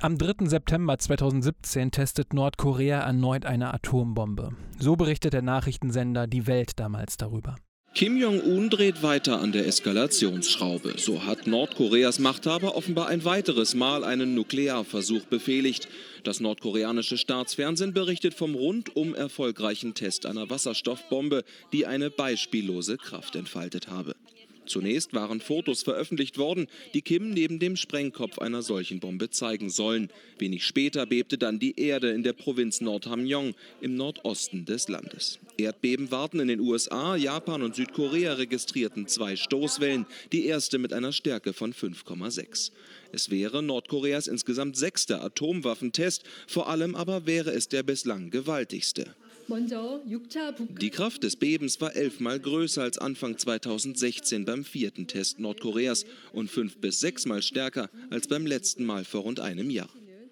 Am 0.00 0.18
3. 0.18 0.48
September 0.48 0.98
2017 0.98 1.92
testet 1.92 2.32
Nordkorea 2.34 2.98
erneut 3.02 3.46
eine 3.46 3.72
Atombombe. 3.72 4.50
So 4.80 4.96
berichtet 4.96 5.32
der 5.32 5.42
Nachrichtensender 5.42 6.26
Die 6.26 6.48
Welt 6.48 6.72
damals 6.80 7.16
darüber. 7.16 7.54
Kim 7.94 8.16
Jong-un 8.16 8.70
dreht 8.70 9.02
weiter 9.02 9.40
an 9.42 9.52
der 9.52 9.66
Eskalationsschraube. 9.66 10.94
So 10.96 11.26
hat 11.26 11.46
Nordkoreas 11.46 12.18
Machthaber 12.18 12.74
offenbar 12.74 13.08
ein 13.08 13.26
weiteres 13.26 13.74
Mal 13.74 14.02
einen 14.02 14.34
Nuklearversuch 14.34 15.26
befehligt. 15.26 15.88
Das 16.24 16.40
nordkoreanische 16.40 17.18
Staatsfernsehen 17.18 17.92
berichtet 17.92 18.32
vom 18.32 18.54
rundum 18.54 19.14
erfolgreichen 19.14 19.92
Test 19.92 20.24
einer 20.24 20.48
Wasserstoffbombe, 20.48 21.44
die 21.74 21.84
eine 21.84 22.08
beispiellose 22.08 22.96
Kraft 22.96 23.36
entfaltet 23.36 23.88
habe. 23.88 24.16
Zunächst 24.66 25.12
waren 25.12 25.40
Fotos 25.40 25.82
veröffentlicht 25.82 26.38
worden, 26.38 26.68
die 26.94 27.02
Kim 27.02 27.30
neben 27.30 27.58
dem 27.58 27.76
Sprengkopf 27.76 28.38
einer 28.38 28.62
solchen 28.62 29.00
Bombe 29.00 29.30
zeigen 29.30 29.70
sollen. 29.70 30.08
Wenig 30.38 30.64
später 30.64 31.04
bebte 31.06 31.36
dann 31.36 31.58
die 31.58 31.78
Erde 31.78 32.10
in 32.10 32.22
der 32.22 32.32
Provinz 32.32 32.80
Nordhamgyong 32.80 33.54
im 33.80 33.96
Nordosten 33.96 34.64
des 34.64 34.88
Landes. 34.88 35.38
Erdbeben 35.58 36.10
warten 36.10 36.40
in 36.40 36.48
den 36.48 36.60
USA, 36.60 37.16
Japan 37.16 37.62
und 37.62 37.74
Südkorea 37.74 38.34
registrierten 38.34 39.06
zwei 39.08 39.36
Stoßwellen, 39.36 40.06
die 40.32 40.46
erste 40.46 40.78
mit 40.78 40.92
einer 40.92 41.12
Stärke 41.12 41.52
von 41.52 41.74
5,6. 41.74 42.70
Es 43.12 43.30
wäre 43.30 43.62
Nordkoreas 43.62 44.26
insgesamt 44.26 44.76
sechster 44.76 45.22
Atomwaffentest, 45.22 46.24
vor 46.46 46.68
allem 46.68 46.94
aber 46.94 47.26
wäre 47.26 47.50
es 47.50 47.68
der 47.68 47.82
bislang 47.82 48.30
gewaltigste. 48.30 49.14
Die 49.48 50.90
Kraft 50.90 51.22
des 51.22 51.36
Bebens 51.36 51.80
war 51.80 51.94
elfmal 51.94 52.40
größer 52.40 52.82
als 52.82 52.98
Anfang 52.98 53.38
2016 53.38 54.44
beim 54.44 54.64
vierten 54.64 55.06
Test 55.06 55.40
Nordkoreas 55.40 56.04
und 56.32 56.50
fünf 56.50 56.78
bis 56.78 57.00
sechsmal 57.00 57.42
stärker 57.42 57.90
als 58.10 58.28
beim 58.28 58.46
letzten 58.46 58.84
Mal 58.84 59.04
vor 59.04 59.22
rund 59.22 59.40
einem 59.40 59.70
Jahr. 59.70 59.90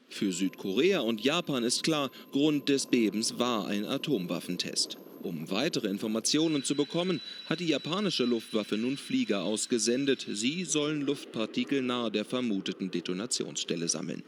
Für 0.09 0.33
Südkorea 0.33 1.01
und 1.01 1.23
Japan 1.23 1.63
ist 1.63 1.85
klar, 1.85 2.11
Grund 2.33 2.69
des 2.69 2.87
Bebens 2.87 3.39
war 3.39 3.69
ein 3.69 3.85
Atomwaffentest. 3.85 4.99
Um 5.23 5.51
weitere 5.51 5.89
Informationen 5.89 6.65
zu 6.65 6.75
bekommen, 6.75 7.21
hat 7.47 7.61
die 7.61 7.69
japanische 7.69 8.25
Luftwaffe 8.25 8.77
nun 8.77 8.97
Flieger 8.97 9.43
ausgesendet. 9.43 10.27
Sie 10.33 10.65
sollen 10.65 11.03
Luftpartikel 11.03 11.83
nahe 11.83 12.11
der 12.11 12.25
vermuteten 12.25 12.91
Detonationsstelle 12.91 13.89
sammeln. 13.89 14.23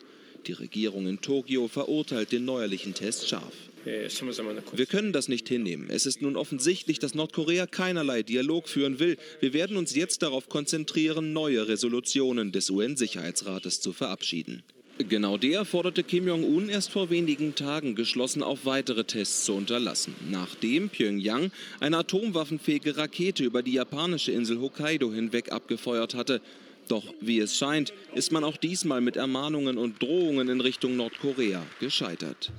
Die 0.47 0.53
Regierung 0.53 1.07
in 1.07 1.21
Tokio 1.21 1.69
verurteilt 1.69 2.33
den 2.33 2.45
neuerlichen 2.45 2.95
Test 2.95 3.29
scharf. 3.29 3.53
Wir 3.85 4.87
können 4.87 5.13
das 5.13 5.29
nicht 5.29 5.49
hinnehmen. 5.49 5.89
Es 5.89 6.07
ist 6.07 6.23
nun 6.23 6.37
offensichtlich, 6.37 6.99
dass 6.99 7.15
Nordkorea 7.15 7.67
keinerlei 7.67 8.23
Dialog 8.23 8.69
führen 8.69 8.99
will. 8.99 9.17
Wir 9.41 9.53
werden 9.53 9.77
uns 9.77 9.95
jetzt 9.95 10.23
darauf 10.23 10.49
konzentrieren, 10.49 11.33
neue 11.33 11.67
Resolutionen 11.67 12.53
des 12.53 12.71
UN-Sicherheitsrates 12.71 13.81
zu 13.81 13.93
verabschieden. 13.93 14.63
Genau 14.99 15.39
der 15.39 15.65
forderte 15.65 16.05
Kim 16.05 16.29
Jong-un 16.29 16.69
erst 16.69 16.91
vor 16.91 17.09
wenigen 17.11 17.55
Tagen 17.55 17.95
geschlossen 17.95 18.43
auf 18.43 18.67
weitere 18.67 19.05
Tests 19.05 19.45
zu 19.45 19.55
unterlassen, 19.55 20.15
nachdem 20.31 20.91
Pyongyang 20.91 21.51
eine 21.81 21.99
atomwaffenfähige 21.99 22.97
Rakete 22.97 23.43
über 23.43 23.63
die 23.63 23.73
japanische 23.73 24.33
Insel 24.33 24.61
Hokkaido 24.61 25.13
hinweg 25.13 25.51
abgefeuert 25.51 26.15
hatte. 26.15 26.41
Doch 26.89 27.05
wie 27.21 27.39
es 27.39 27.57
scheint, 27.57 27.93
ist 28.15 28.33
man 28.33 28.45
auch 28.45 28.57
diesmal 28.57 29.01
mit 29.01 29.17
Ermahnungen 29.17 29.79
und 29.79 30.03
Drohungen 30.03 30.49
in 30.49 30.61
Richtung 30.61 30.97
Nordkorea 30.97 31.63
gescheitert. 31.81 32.53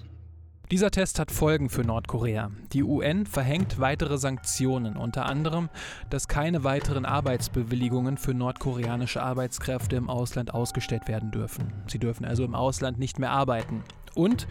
Dieser 0.71 0.89
Test 0.89 1.19
hat 1.19 1.29
Folgen 1.29 1.69
für 1.69 1.83
Nordkorea. 1.83 2.49
Die 2.71 2.81
UN 2.81 3.27
verhängt 3.27 3.79
weitere 3.79 4.17
Sanktionen, 4.17 4.97
unter 4.97 5.27
anderem, 5.27 5.69
dass 6.09 6.27
keine 6.27 6.63
weiteren 6.63 7.05
Arbeitsbewilligungen 7.05 8.17
für 8.17 8.33
nordkoreanische 8.33 9.21
Arbeitskräfte 9.21 9.97
im 9.97 10.09
Ausland 10.09 10.53
ausgestellt 10.53 11.07
werden 11.07 11.29
dürfen. 11.29 11.71
Sie 11.87 11.99
dürfen 11.99 12.25
also 12.25 12.43
im 12.43 12.55
Ausland 12.55 12.97
nicht 12.97 13.19
mehr 13.19 13.29
arbeiten. 13.29 13.83
Und 14.15 14.47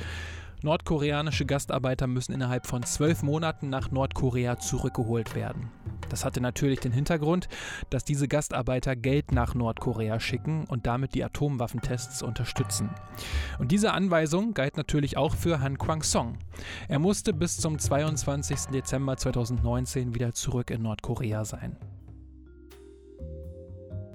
Nordkoreanische 0.64 1.44
Gastarbeiter 1.44 2.06
müssen 2.06 2.32
innerhalb 2.32 2.66
von 2.66 2.82
zwölf 2.84 3.22
Monaten 3.22 3.68
nach 3.68 3.90
Nordkorea 3.90 4.58
zurückgeholt 4.58 5.34
werden. 5.34 5.70
Das 6.08 6.24
hatte 6.24 6.40
natürlich 6.40 6.78
den 6.78 6.92
Hintergrund, 6.92 7.48
dass 7.90 8.04
diese 8.04 8.28
Gastarbeiter 8.28 8.94
Geld 8.94 9.32
nach 9.32 9.54
Nordkorea 9.54 10.20
schicken 10.20 10.64
und 10.68 10.86
damit 10.86 11.14
die 11.14 11.24
Atomwaffentests 11.24 12.22
unterstützen. 12.22 12.90
Und 13.58 13.72
diese 13.72 13.92
Anweisung 13.92 14.54
galt 14.54 14.76
natürlich 14.76 15.16
auch 15.16 15.34
für 15.34 15.60
Han 15.60 15.78
Kwang-song. 15.78 16.38
Er 16.88 16.98
musste 16.98 17.32
bis 17.32 17.56
zum 17.56 17.78
22. 17.78 18.66
Dezember 18.72 19.16
2019 19.16 20.14
wieder 20.14 20.32
zurück 20.32 20.70
in 20.70 20.82
Nordkorea 20.82 21.44
sein. 21.44 21.76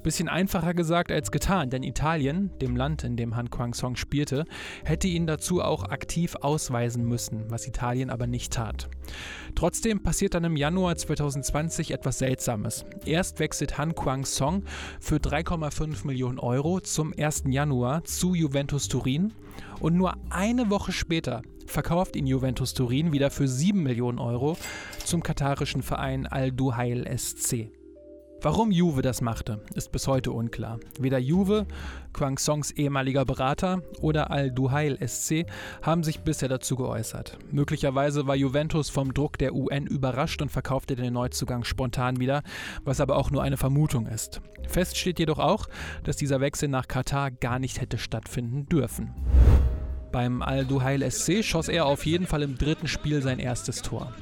Bisschen 0.07 0.29
einfacher 0.29 0.73
gesagt 0.73 1.11
als 1.11 1.31
getan, 1.31 1.69
denn 1.69 1.83
Italien, 1.83 2.49
dem 2.61 2.77
Land, 2.77 3.03
in 3.03 3.17
dem 3.17 3.35
Han 3.35 3.49
Kwang 3.49 3.73
Song 3.73 3.97
spielte, 3.97 4.45
hätte 4.85 5.09
ihn 5.09 5.27
dazu 5.27 5.61
auch 5.61 5.83
aktiv 5.83 6.35
ausweisen 6.35 7.03
müssen, 7.03 7.43
was 7.49 7.67
Italien 7.67 8.09
aber 8.09 8.25
nicht 8.25 8.53
tat. 8.53 8.87
Trotzdem 9.53 10.01
passiert 10.01 10.33
dann 10.33 10.45
im 10.45 10.55
Januar 10.55 10.95
2020 10.95 11.91
etwas 11.91 12.19
Seltsames. 12.19 12.85
Erst 13.05 13.39
wechselt 13.39 13.77
Han 13.77 13.95
Kwang 13.95 14.23
Song 14.23 14.63
für 15.01 15.17
3,5 15.17 16.07
Millionen 16.07 16.39
Euro 16.39 16.79
zum 16.79 17.13
1. 17.13 17.43
Januar 17.49 18.05
zu 18.05 18.33
Juventus 18.33 18.87
Turin 18.87 19.33
und 19.81 19.97
nur 19.97 20.15
eine 20.29 20.69
Woche 20.69 20.93
später 20.93 21.41
verkauft 21.65 22.15
ihn 22.15 22.27
Juventus 22.27 22.73
Turin 22.73 23.11
wieder 23.11 23.29
für 23.29 23.49
7 23.49 23.83
Millionen 23.83 24.19
Euro 24.19 24.57
zum 25.03 25.21
katarischen 25.21 25.83
Verein 25.83 26.27
Al-Duhail 26.27 27.05
SC. 27.17 27.71
Warum 28.41 28.69
Juve 28.69 29.01
das 29.01 29.21
machte, 29.21 29.61
ist 29.73 29.91
bis 29.91 30.07
heute 30.07 30.31
unklar. 30.31 30.79
Weder 30.99 31.17
Juve, 31.17 31.65
Kwang 32.13 32.37
Songs 32.37 32.69
ehemaliger 32.69 33.25
Berater 33.25 33.81
oder 33.99 34.29
Al-Duhail 34.29 34.95
SC 35.05 35.47
haben 35.81 36.03
sich 36.03 36.19
bisher 36.19 36.47
dazu 36.47 36.75
geäußert. 36.75 37.39
Möglicherweise 37.51 38.27
war 38.27 38.35
Juventus 38.35 38.91
vom 38.91 39.15
Druck 39.15 39.39
der 39.39 39.55
UN 39.55 39.87
überrascht 39.87 40.43
und 40.43 40.51
verkaufte 40.51 40.95
den 40.95 41.13
Neuzugang 41.13 41.63
spontan 41.63 42.19
wieder, 42.19 42.43
was 42.83 43.01
aber 43.01 43.15
auch 43.15 43.31
nur 43.31 43.41
eine 43.41 43.57
Vermutung 43.57 44.05
ist. 44.05 44.39
Fest 44.67 44.97
steht 44.97 45.17
jedoch 45.17 45.39
auch, 45.39 45.67
dass 46.03 46.15
dieser 46.15 46.39
Wechsel 46.39 46.69
nach 46.69 46.87
Katar 46.87 47.31
gar 47.31 47.57
nicht 47.57 47.81
hätte 47.81 47.97
stattfinden 47.97 48.67
dürfen. 48.67 49.15
Beim 50.11 50.41
Al-Duhail 50.41 51.09
SC 51.09 51.43
schoss 51.43 51.67
er 51.67 51.85
auf 51.85 52.05
jeden 52.05 52.27
Fall 52.27 52.41
im 52.41 52.57
dritten 52.57 52.87
Spiel 52.87 53.21
sein 53.21 53.39
erstes 53.39 53.81
Tor. 53.81 54.13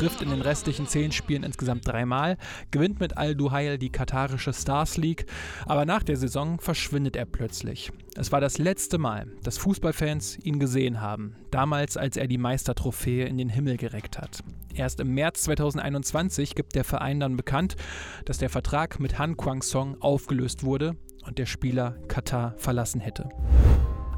Trifft 0.00 0.22
in 0.22 0.30
den 0.30 0.40
restlichen 0.40 0.86
zehn 0.86 1.12
Spielen 1.12 1.42
insgesamt 1.42 1.86
dreimal, 1.86 2.38
gewinnt 2.70 3.00
mit 3.00 3.18
Al-Duhail 3.18 3.76
die 3.76 3.90
katarische 3.90 4.54
Stars 4.54 4.96
League, 4.96 5.26
aber 5.66 5.84
nach 5.84 6.02
der 6.02 6.16
Saison 6.16 6.58
verschwindet 6.58 7.16
er 7.16 7.26
plötzlich. 7.26 7.92
Es 8.16 8.32
war 8.32 8.40
das 8.40 8.56
letzte 8.56 8.96
Mal, 8.96 9.26
dass 9.42 9.58
Fußballfans 9.58 10.38
ihn 10.42 10.58
gesehen 10.58 11.02
haben, 11.02 11.36
damals 11.50 11.98
als 11.98 12.16
er 12.16 12.28
die 12.28 12.38
Meistertrophäe 12.38 13.26
in 13.26 13.36
den 13.36 13.50
Himmel 13.50 13.76
gereckt 13.76 14.16
hat. 14.16 14.42
Erst 14.72 15.00
im 15.00 15.12
März 15.12 15.42
2021 15.42 16.54
gibt 16.54 16.76
der 16.76 16.84
Verein 16.84 17.20
dann 17.20 17.36
bekannt, 17.36 17.76
dass 18.24 18.38
der 18.38 18.48
Vertrag 18.48 19.00
mit 19.00 19.18
Han 19.18 19.36
Kwang 19.36 19.60
Song 19.60 20.00
aufgelöst 20.00 20.64
wurde 20.64 20.96
und 21.26 21.36
der 21.36 21.44
Spieler 21.44 21.98
Katar 22.08 22.54
verlassen 22.56 23.02
hätte. 23.02 23.28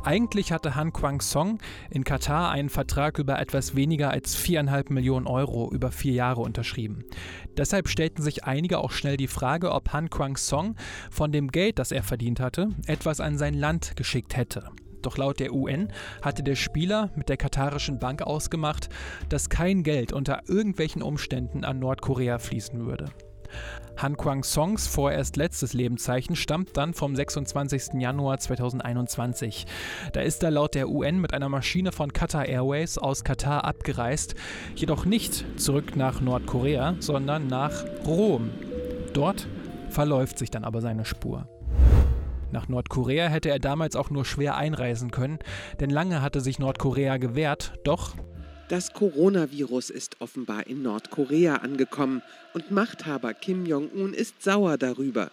Eigentlich 0.04 0.50
hatte 0.50 0.74
Han 0.74 0.92
Kwang 0.92 1.20
Song 1.20 1.58
in 1.88 2.02
Katar 2.02 2.50
einen 2.50 2.70
Vertrag 2.70 3.18
über 3.18 3.38
etwas 3.38 3.76
weniger 3.76 4.10
als 4.10 4.36
4,5 4.36 4.92
Millionen 4.92 5.28
Euro 5.28 5.70
über 5.70 5.92
vier 5.92 6.12
Jahre 6.12 6.40
unterschrieben. 6.40 7.04
Deshalb 7.56 7.88
stellten 7.88 8.20
sich 8.22 8.44
einige 8.44 8.78
auch 8.78 8.90
schnell 8.90 9.16
die 9.16 9.28
Frage, 9.28 9.70
ob 9.70 9.92
Han 9.92 10.10
Kwang 10.10 10.36
Song 10.36 10.74
von 11.10 11.30
dem 11.30 11.52
Geld, 11.52 11.78
das 11.78 11.92
er 11.92 12.02
verdient 12.02 12.40
hatte, 12.40 12.70
etwas 12.86 13.20
an 13.20 13.38
sein 13.38 13.54
Land 13.54 13.94
geschickt 13.96 14.36
hätte. 14.36 14.70
Doch 15.02 15.18
laut 15.18 15.38
der 15.38 15.52
UN 15.52 15.88
hatte 16.20 16.42
der 16.42 16.56
Spieler 16.56 17.10
mit 17.14 17.28
der 17.28 17.36
katarischen 17.36 18.00
Bank 18.00 18.22
ausgemacht, 18.22 18.88
dass 19.28 19.50
kein 19.50 19.84
Geld 19.84 20.12
unter 20.12 20.42
irgendwelchen 20.48 21.02
Umständen 21.02 21.64
an 21.64 21.78
Nordkorea 21.78 22.38
fließen 22.38 22.86
würde. 22.86 23.06
Han 23.96 24.16
Kwang-songs 24.16 24.86
vorerst 24.86 25.36
letztes 25.36 25.74
Lebenszeichen 25.74 26.34
stammt 26.34 26.76
dann 26.76 26.94
vom 26.94 27.14
26. 27.14 28.00
Januar 28.00 28.38
2021. 28.38 29.66
Da 30.12 30.20
ist 30.20 30.42
er 30.42 30.50
laut 30.50 30.74
der 30.74 30.88
UN 30.88 31.20
mit 31.20 31.34
einer 31.34 31.48
Maschine 31.48 31.92
von 31.92 32.12
Qatar 32.12 32.46
Airways 32.46 32.98
aus 32.98 33.22
Katar 33.24 33.64
abgereist, 33.64 34.34
jedoch 34.74 35.04
nicht 35.04 35.44
zurück 35.60 35.96
nach 35.96 36.20
Nordkorea, 36.20 36.96
sondern 37.00 37.46
nach 37.46 37.84
Rom. 38.06 38.50
Dort 39.12 39.46
verläuft 39.88 40.38
sich 40.38 40.50
dann 40.50 40.64
aber 40.64 40.80
seine 40.80 41.04
Spur. 41.04 41.46
Nach 42.50 42.68
Nordkorea 42.68 43.28
hätte 43.28 43.48
er 43.48 43.58
damals 43.58 43.96
auch 43.96 44.10
nur 44.10 44.24
schwer 44.24 44.56
einreisen 44.56 45.10
können, 45.10 45.38
denn 45.80 45.90
lange 45.90 46.20
hatte 46.20 46.40
sich 46.40 46.58
Nordkorea 46.58 47.16
gewehrt, 47.16 47.72
doch 47.84 48.14
das 48.68 48.92
Coronavirus 48.92 49.90
ist 49.90 50.20
offenbar 50.20 50.66
in 50.66 50.82
Nordkorea 50.82 51.56
angekommen 51.56 52.22
und 52.54 52.70
Machthaber 52.70 53.34
Kim 53.34 53.66
Jong-un 53.66 54.14
ist 54.14 54.42
sauer 54.42 54.78
darüber. 54.78 55.30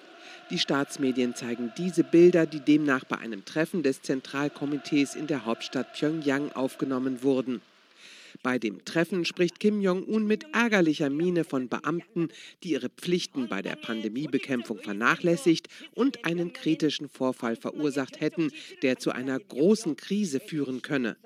Die 0.50 0.60
Staatsmedien 0.60 1.36
zeigen 1.36 1.72
diese 1.78 2.04
Bilder, 2.04 2.46
die 2.46 2.60
demnach 2.60 3.04
bei 3.06 3.18
einem 3.18 3.46
Treffen 3.46 3.84
des 3.84 4.02
Zentralkomitees 4.02 5.16
in 5.16 5.28
der 5.28 5.46
Hauptstadt 5.46 5.94
Pyongyang 5.94 6.52
aufgenommen 6.54 7.22
wurden. 7.24 7.62
Bei 8.44 8.60
dem 8.60 8.86
Treffen 8.86 9.26
spricht 9.26 9.60
Kim 9.60 9.82
Jong-un 9.82 10.26
mit 10.26 10.46
ärgerlicher 10.54 11.10
Miene 11.10 11.44
von 11.44 11.70
Beamten, 11.70 12.30
die 12.64 12.72
ihre 12.72 12.90
Pflichten 12.90 13.48
bei 13.48 13.62
der 13.62 13.76
Pandemiebekämpfung 13.76 14.80
vernachlässigt 14.80 15.68
und 15.96 16.26
einen 16.26 16.54
kritischen 16.54 17.10
Vorfall 17.10 17.56
verursacht 17.56 18.22
hätten, 18.22 18.52
der 18.82 18.98
zu 18.98 19.12
einer 19.12 19.40
großen 19.40 19.96
Krise 19.96 20.40
führen 20.40 20.82
könne. 20.82 21.18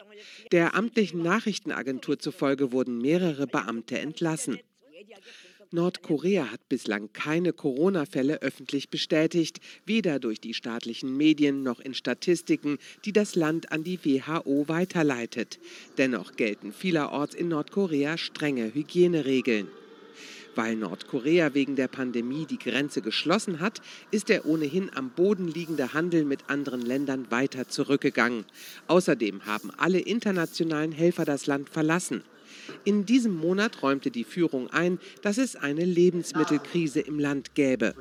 Der 0.52 0.76
amtlichen 0.76 1.22
Nachrichtenagentur 1.22 2.20
zufolge 2.20 2.72
wurden 2.72 3.00
mehrere 3.00 3.48
Beamte 3.48 4.00
entlassen. 4.00 4.60
Nordkorea 5.74 6.52
hat 6.52 6.70
bislang 6.70 7.12
keine 7.14 7.52
Corona-Fälle 7.52 8.44
öffentlich 8.44 8.90
bestätigt, 8.90 9.60
weder 9.88 10.20
durch 10.20 10.40
die 10.40 10.54
staatlichen 10.54 11.18
Medien 11.18 11.64
noch 11.64 11.80
in 11.80 11.96
Statistiken, 11.96 12.78
die 13.06 13.12
das 13.12 13.34
Land 13.34 13.72
an 13.72 13.84
die 13.84 14.00
WHO 14.06 14.68
weiterleitet. 14.68 15.60
Dennoch 15.98 16.36
gelten 16.36 16.74
vielerorts 16.74 17.34
in 17.34 17.48
Nordkorea 17.48 18.20
strenge 18.20 18.72
Hygieneregeln. 18.76 19.68
Weil 20.54 20.76
Nordkorea 20.76 21.56
wegen 21.56 21.76
der 21.76 21.88
Pandemie 21.88 22.46
die 22.46 22.60
Grenze 22.60 23.02
geschlossen 23.02 23.60
hat, 23.60 23.82
ist 24.12 24.30
der 24.30 24.46
ohnehin 24.46 24.92
am 24.94 25.10
Boden 25.10 25.48
liegende 25.48 25.94
Handel 25.94 26.24
mit 26.24 26.52
anderen 26.52 26.82
Ländern 26.82 27.32
weiter 27.32 27.68
zurückgegangen. 27.68 28.46
Außerdem 28.86 29.48
haben 29.48 29.72
alle 29.78 30.00
internationalen 30.00 30.92
Helfer 30.92 31.26
das 31.26 31.48
Land 31.48 31.70
verlassen. 31.70 32.22
In 32.84 33.06
diesem 33.06 33.36
Monat 33.36 33.82
räumte 33.82 34.12
die 34.12 34.24
Führung 34.24 34.70
ein, 34.70 35.00
dass 35.22 35.38
es 35.38 35.56
eine 35.56 35.86
Lebensmittelkrise 35.86 37.02
im 37.02 37.20
Land 37.20 37.56
gäbe. 37.56 37.94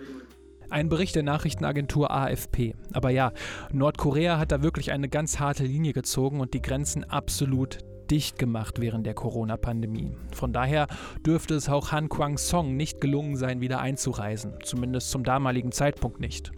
Ein 0.71 0.89
Bericht 0.89 1.15
der 1.15 1.23
Nachrichtenagentur 1.23 2.11
AFP. 2.11 2.75
Aber 2.95 3.11
ja, 3.11 3.33
Nordkorea 3.73 4.39
hat 4.39 4.53
da 4.53 4.63
wirklich 4.63 4.91
eine 4.91 5.09
ganz 5.09 5.39
harte 5.39 5.65
Linie 5.65 5.93
gezogen 5.93 6.41
und 6.41 6.55
die 6.55 6.63
Grenzen 6.63 7.05
absolut 7.05 7.79
dicht 8.11 8.39
gemacht 8.39 8.81
während 8.81 9.07
der 9.07 9.15
Corona-Pandemie. 9.15 10.13
Von 10.35 10.53
daher 10.53 10.87
dürfte 11.27 11.55
es 11.55 11.69
auch 11.69 11.93
Han 11.93 12.09
Kwang-song 12.09 12.77
nicht 12.77 13.01
gelungen 13.01 13.37
sein, 13.37 13.61
wieder 13.61 13.81
einzureisen. 13.81 14.55
Zumindest 14.63 15.11
zum 15.11 15.25
damaligen 15.25 15.73
Zeitpunkt 15.73 16.21
nicht. 16.21 16.53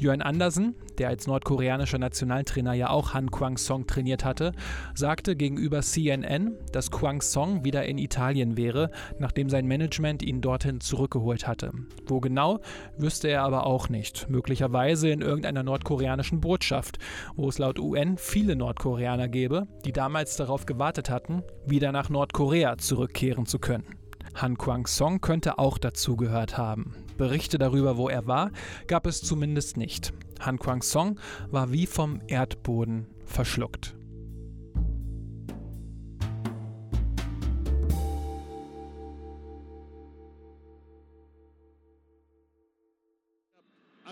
Jörn 0.00 0.22
Andersen, 0.22 0.74
der 0.98 1.08
als 1.08 1.26
nordkoreanischer 1.26 1.98
Nationaltrainer 1.98 2.72
ja 2.72 2.88
auch 2.88 3.12
Han 3.12 3.30
Kwang-song 3.30 3.86
trainiert 3.86 4.24
hatte, 4.24 4.52
sagte 4.94 5.36
gegenüber 5.36 5.82
CNN, 5.82 6.56
dass 6.72 6.90
Kwang-song 6.90 7.64
wieder 7.64 7.84
in 7.84 7.98
Italien 7.98 8.56
wäre, 8.56 8.90
nachdem 9.18 9.50
sein 9.50 9.66
Management 9.66 10.22
ihn 10.22 10.40
dorthin 10.40 10.80
zurückgeholt 10.80 11.46
hatte. 11.46 11.72
Wo 12.06 12.20
genau, 12.20 12.60
wüsste 12.96 13.28
er 13.28 13.42
aber 13.42 13.66
auch 13.66 13.90
nicht. 13.90 14.30
Möglicherweise 14.30 15.10
in 15.10 15.20
irgendeiner 15.20 15.62
nordkoreanischen 15.62 16.40
Botschaft, 16.40 16.98
wo 17.36 17.48
es 17.48 17.58
laut 17.58 17.78
UN 17.78 18.16
viele 18.16 18.56
Nordkoreaner 18.56 19.28
gäbe, 19.28 19.68
die 19.84 19.92
damals 19.92 20.36
darauf 20.36 20.64
gewartet 20.64 21.10
hatten, 21.10 21.42
wieder 21.66 21.92
nach 21.92 22.08
Nordkorea 22.08 22.78
zurückkehren 22.78 23.44
zu 23.44 23.58
können. 23.58 23.99
Han 24.35 24.57
Kwang-song 24.57 25.21
könnte 25.21 25.59
auch 25.59 25.77
dazugehört 25.77 26.57
haben. 26.57 26.93
Berichte 27.17 27.57
darüber, 27.57 27.97
wo 27.97 28.09
er 28.09 28.27
war, 28.27 28.51
gab 28.87 29.07
es 29.07 29.21
zumindest 29.21 29.77
nicht. 29.77 30.13
Han 30.39 30.59
Kwang-song 30.59 31.19
war 31.49 31.71
wie 31.71 31.85
vom 31.85 32.21
Erdboden 32.27 33.07
verschluckt. 33.25 33.95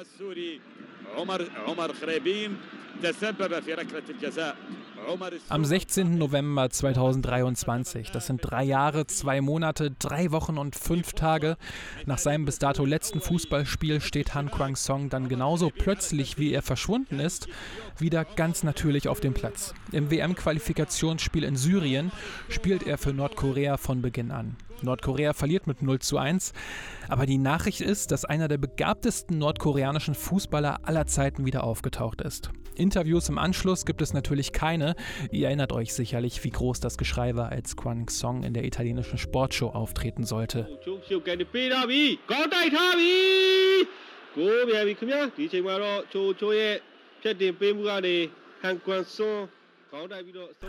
السوري 0.03 0.61
عمر 1.15 1.49
عمر 1.67 1.93
خريبين 1.93 2.57
تسبب 3.03 3.59
في 3.59 3.73
ركله 3.73 4.03
الجزاء 4.09 4.57
am 5.48 5.64
16. 5.64 6.18
November 6.18 6.70
2023, 6.70 8.10
das 8.10 8.26
sind 8.26 8.40
drei 8.42 8.64
Jahre, 8.64 9.06
zwei 9.06 9.40
Monate, 9.40 9.90
drei 9.90 10.30
Wochen 10.32 10.58
und 10.58 10.76
fünf 10.76 11.12
Tage, 11.12 11.56
nach 12.06 12.18
seinem 12.18 12.44
bis 12.44 12.58
dato 12.58 12.84
letzten 12.84 13.20
Fußballspiel 13.20 14.00
steht 14.00 14.34
Han 14.34 14.50
Kwang-song 14.50 15.08
dann 15.08 15.28
genauso 15.28 15.70
plötzlich, 15.70 16.38
wie 16.38 16.52
er 16.52 16.62
verschwunden 16.62 17.20
ist, 17.20 17.48
wieder 17.98 18.24
ganz 18.24 18.62
natürlich 18.62 19.08
auf 19.08 19.20
dem 19.20 19.34
Platz. 19.34 19.74
Im 19.92 20.10
WM-Qualifikationsspiel 20.10 21.44
in 21.44 21.56
Syrien 21.56 22.12
spielt 22.48 22.86
er 22.86 22.98
für 22.98 23.12
Nordkorea 23.12 23.76
von 23.76 24.02
Beginn 24.02 24.30
an. 24.30 24.56
Nordkorea 24.82 25.32
verliert 25.32 25.66
mit 25.66 25.82
0 25.82 25.98
zu 25.98 26.18
1. 26.18 26.52
Aber 27.08 27.26
die 27.26 27.38
Nachricht 27.38 27.80
ist, 27.80 28.10
dass 28.10 28.24
einer 28.24 28.48
der 28.48 28.58
begabtesten 28.58 29.38
nordkoreanischen 29.38 30.14
Fußballer 30.14 30.80
aller 30.82 31.06
Zeiten 31.06 31.46
wieder 31.46 31.64
aufgetaucht 31.64 32.20
ist. 32.20 32.50
Interviews 32.74 33.28
im 33.28 33.38
Anschluss 33.38 33.84
gibt 33.84 34.00
es 34.02 34.12
natürlich 34.12 34.52
keine. 34.52 34.94
Ihr 35.32 35.48
erinnert 35.48 35.72
euch 35.72 35.92
sicherlich, 35.92 36.42
wie 36.44 36.50
groß 36.50 36.80
das 36.80 36.96
Geschrei 36.96 37.34
war, 37.34 37.50
als 37.50 37.76
Kwang 37.76 38.08
Song 38.08 38.44
in 38.44 38.54
der 38.54 38.64
italienischen 38.64 39.18
Sportshow 39.18 39.68
auftreten 39.70 40.24
sollte. 40.24 40.68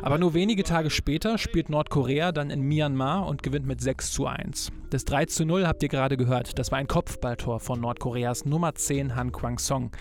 Aber 0.02 0.18
nur 0.18 0.34
wenige 0.34 0.64
Tage 0.64 0.90
später 0.90 1.38
spielt 1.38 1.70
Nordkorea 1.70 2.32
dann 2.32 2.50
in 2.50 2.62
Myanmar 2.62 3.28
und 3.28 3.44
gewinnt 3.44 3.66
mit 3.66 3.82
6 3.82 4.12
zu 4.12 4.28
1. 4.28 4.72
Das 4.90 5.06
3 5.06 5.26
zu 5.26 5.46
0 5.46 5.68
habt 5.68 5.84
ihr 5.84 5.90
gerade 5.90 6.18
gehört. 6.18 6.58
Das 6.58 6.72
war 6.72 6.80
ein 6.80 6.88
Kopfballtor 6.88 7.60
von 7.60 7.80
Nordkoreas 7.80 8.46
Nummer 8.46 8.76
10 8.76 9.16
Han 9.16 9.32
Kwang-song. 9.32 9.92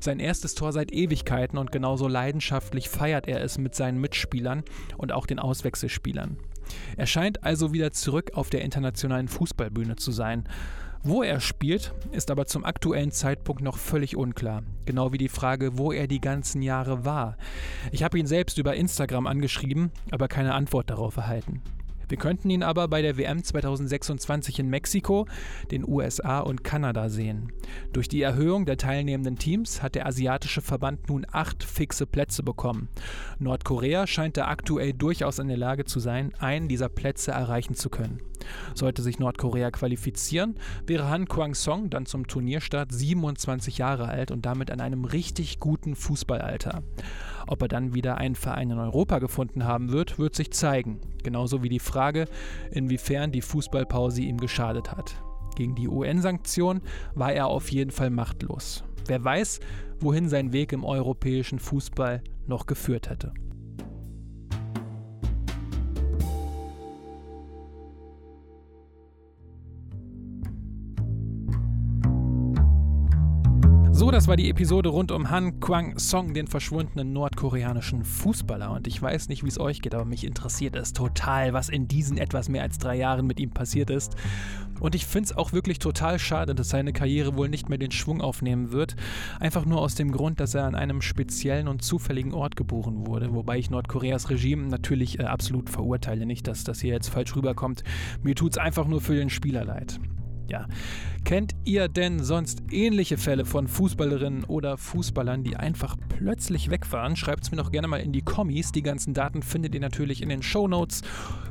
Sein 0.00 0.20
erstes 0.20 0.54
Tor 0.54 0.72
seit 0.72 0.92
Ewigkeiten 0.92 1.58
und 1.58 1.72
genauso 1.72 2.08
leidenschaftlich 2.08 2.88
feiert 2.88 3.28
er 3.28 3.42
es 3.42 3.58
mit 3.58 3.74
seinen 3.74 4.00
Mitspielern 4.00 4.62
und 4.96 5.12
auch 5.12 5.26
den 5.26 5.38
Auswechselspielern. 5.38 6.36
Er 6.96 7.06
scheint 7.06 7.44
also 7.44 7.72
wieder 7.72 7.92
zurück 7.92 8.32
auf 8.34 8.50
der 8.50 8.62
internationalen 8.62 9.28
Fußballbühne 9.28 9.96
zu 9.96 10.10
sein. 10.12 10.48
Wo 11.08 11.22
er 11.22 11.38
spielt, 11.38 11.94
ist 12.10 12.32
aber 12.32 12.46
zum 12.46 12.64
aktuellen 12.64 13.12
Zeitpunkt 13.12 13.62
noch 13.62 13.78
völlig 13.78 14.16
unklar. 14.16 14.64
Genau 14.86 15.12
wie 15.12 15.18
die 15.18 15.28
Frage, 15.28 15.78
wo 15.78 15.92
er 15.92 16.08
die 16.08 16.20
ganzen 16.20 16.62
Jahre 16.62 17.04
war. 17.04 17.36
Ich 17.92 18.02
habe 18.02 18.18
ihn 18.18 18.26
selbst 18.26 18.58
über 18.58 18.74
Instagram 18.74 19.28
angeschrieben, 19.28 19.92
aber 20.10 20.26
keine 20.26 20.52
Antwort 20.52 20.90
darauf 20.90 21.16
erhalten. 21.16 21.62
Wir 22.08 22.18
könnten 22.18 22.50
ihn 22.50 22.64
aber 22.64 22.88
bei 22.88 23.02
der 23.02 23.16
WM 23.16 23.44
2026 23.44 24.58
in 24.58 24.68
Mexiko, 24.68 25.28
den 25.70 25.88
USA 25.88 26.40
und 26.40 26.64
Kanada 26.64 27.08
sehen. 27.08 27.52
Durch 27.92 28.08
die 28.08 28.22
Erhöhung 28.22 28.66
der 28.66 28.76
teilnehmenden 28.76 29.36
Teams 29.36 29.84
hat 29.84 29.94
der 29.94 30.06
asiatische 30.06 30.60
Verband 30.60 31.08
nun 31.08 31.24
acht 31.30 31.62
fixe 31.62 32.06
Plätze 32.06 32.42
bekommen. 32.42 32.88
Nordkorea 33.38 34.08
scheint 34.08 34.36
da 34.36 34.48
aktuell 34.48 34.92
durchaus 34.92 35.38
in 35.38 35.46
der 35.46 35.56
Lage 35.56 35.84
zu 35.84 36.00
sein, 36.00 36.34
einen 36.40 36.66
dieser 36.66 36.88
Plätze 36.88 37.30
erreichen 37.30 37.74
zu 37.74 37.90
können. 37.90 38.20
Sollte 38.74 39.02
sich 39.02 39.18
Nordkorea 39.18 39.70
qualifizieren, 39.70 40.56
wäre 40.86 41.08
Han 41.08 41.26
Kwang-song 41.26 41.90
dann 41.90 42.06
zum 42.06 42.26
Turnierstart 42.26 42.92
27 42.92 43.78
Jahre 43.78 44.08
alt 44.08 44.30
und 44.30 44.46
damit 44.46 44.70
an 44.70 44.80
einem 44.80 45.04
richtig 45.04 45.60
guten 45.60 45.94
Fußballalter. 45.94 46.82
Ob 47.46 47.62
er 47.62 47.68
dann 47.68 47.94
wieder 47.94 48.18
einen 48.18 48.34
Verein 48.34 48.70
in 48.70 48.78
Europa 48.78 49.18
gefunden 49.18 49.64
haben 49.64 49.92
wird, 49.92 50.18
wird 50.18 50.34
sich 50.34 50.52
zeigen. 50.52 51.00
Genauso 51.22 51.62
wie 51.62 51.68
die 51.68 51.78
Frage, 51.78 52.26
inwiefern 52.70 53.32
die 53.32 53.42
Fußballpause 53.42 54.22
ihm 54.22 54.38
geschadet 54.38 54.92
hat. 54.92 55.14
Gegen 55.54 55.74
die 55.74 55.88
UN-Sanktion 55.88 56.82
war 57.14 57.32
er 57.32 57.46
auf 57.46 57.70
jeden 57.70 57.90
Fall 57.90 58.10
machtlos. 58.10 58.84
Wer 59.06 59.24
weiß, 59.24 59.60
wohin 60.00 60.28
sein 60.28 60.52
Weg 60.52 60.72
im 60.72 60.84
europäischen 60.84 61.58
Fußball 61.58 62.22
noch 62.46 62.66
geführt 62.66 63.08
hätte. 63.08 63.32
So, 73.96 74.10
das 74.10 74.28
war 74.28 74.36
die 74.36 74.50
Episode 74.50 74.90
rund 74.90 75.10
um 75.10 75.30
Han 75.30 75.58
Kwang 75.58 75.98
Song, 75.98 76.34
den 76.34 76.48
verschwundenen 76.48 77.14
nordkoreanischen 77.14 78.04
Fußballer. 78.04 78.70
Und 78.70 78.86
ich 78.86 79.00
weiß 79.00 79.30
nicht, 79.30 79.42
wie 79.42 79.48
es 79.48 79.58
euch 79.58 79.80
geht, 79.80 79.94
aber 79.94 80.04
mich 80.04 80.24
interessiert 80.24 80.76
es 80.76 80.92
total, 80.92 81.54
was 81.54 81.70
in 81.70 81.88
diesen 81.88 82.18
etwas 82.18 82.50
mehr 82.50 82.62
als 82.62 82.76
drei 82.76 82.96
Jahren 82.96 83.26
mit 83.26 83.40
ihm 83.40 83.52
passiert 83.52 83.88
ist. 83.88 84.14
Und 84.80 84.94
ich 84.94 85.06
finde 85.06 85.30
es 85.30 85.36
auch 85.38 85.54
wirklich 85.54 85.78
total 85.78 86.18
schade, 86.18 86.54
dass 86.54 86.68
seine 86.68 86.92
Karriere 86.92 87.36
wohl 87.36 87.48
nicht 87.48 87.70
mehr 87.70 87.78
den 87.78 87.90
Schwung 87.90 88.20
aufnehmen 88.20 88.70
wird. 88.70 88.96
Einfach 89.40 89.64
nur 89.64 89.80
aus 89.80 89.94
dem 89.94 90.12
Grund, 90.12 90.40
dass 90.40 90.54
er 90.54 90.64
an 90.64 90.74
einem 90.74 91.00
speziellen 91.00 91.66
und 91.66 91.82
zufälligen 91.82 92.34
Ort 92.34 92.54
geboren 92.54 93.06
wurde. 93.06 93.32
Wobei 93.32 93.56
ich 93.56 93.70
Nordkoreas 93.70 94.28
Regime 94.28 94.68
natürlich 94.68 95.20
äh, 95.20 95.22
absolut 95.22 95.70
verurteile. 95.70 96.26
Nicht, 96.26 96.46
dass 96.48 96.64
das 96.64 96.82
hier 96.82 96.92
jetzt 96.92 97.08
falsch 97.08 97.34
rüberkommt. 97.34 97.82
Mir 98.22 98.34
tut 98.34 98.52
es 98.52 98.58
einfach 98.58 98.86
nur 98.86 99.00
für 99.00 99.14
den 99.14 99.30
Spieler 99.30 99.64
leid. 99.64 99.98
Ja. 100.48 100.66
Kennt 101.24 101.54
ihr 101.64 101.88
denn 101.88 102.22
sonst 102.22 102.62
ähnliche 102.70 103.18
Fälle 103.18 103.44
von 103.44 103.66
Fußballerinnen 103.66 104.44
oder 104.44 104.76
Fußballern, 104.76 105.42
die 105.42 105.56
einfach 105.56 105.96
plötzlich 106.08 106.70
weg 106.70 106.90
waren? 106.92 107.16
Schreibt 107.16 107.44
es 107.44 107.50
mir 107.50 107.56
doch 107.56 107.72
gerne 107.72 107.88
mal 107.88 108.00
in 108.00 108.12
die 108.12 108.22
Kommis. 108.22 108.72
Die 108.72 108.82
ganzen 108.82 109.12
Daten 109.12 109.42
findet 109.42 109.74
ihr 109.74 109.80
natürlich 109.80 110.22
in 110.22 110.28
den 110.28 110.42
Show 110.42 110.68
Notes 110.68 111.02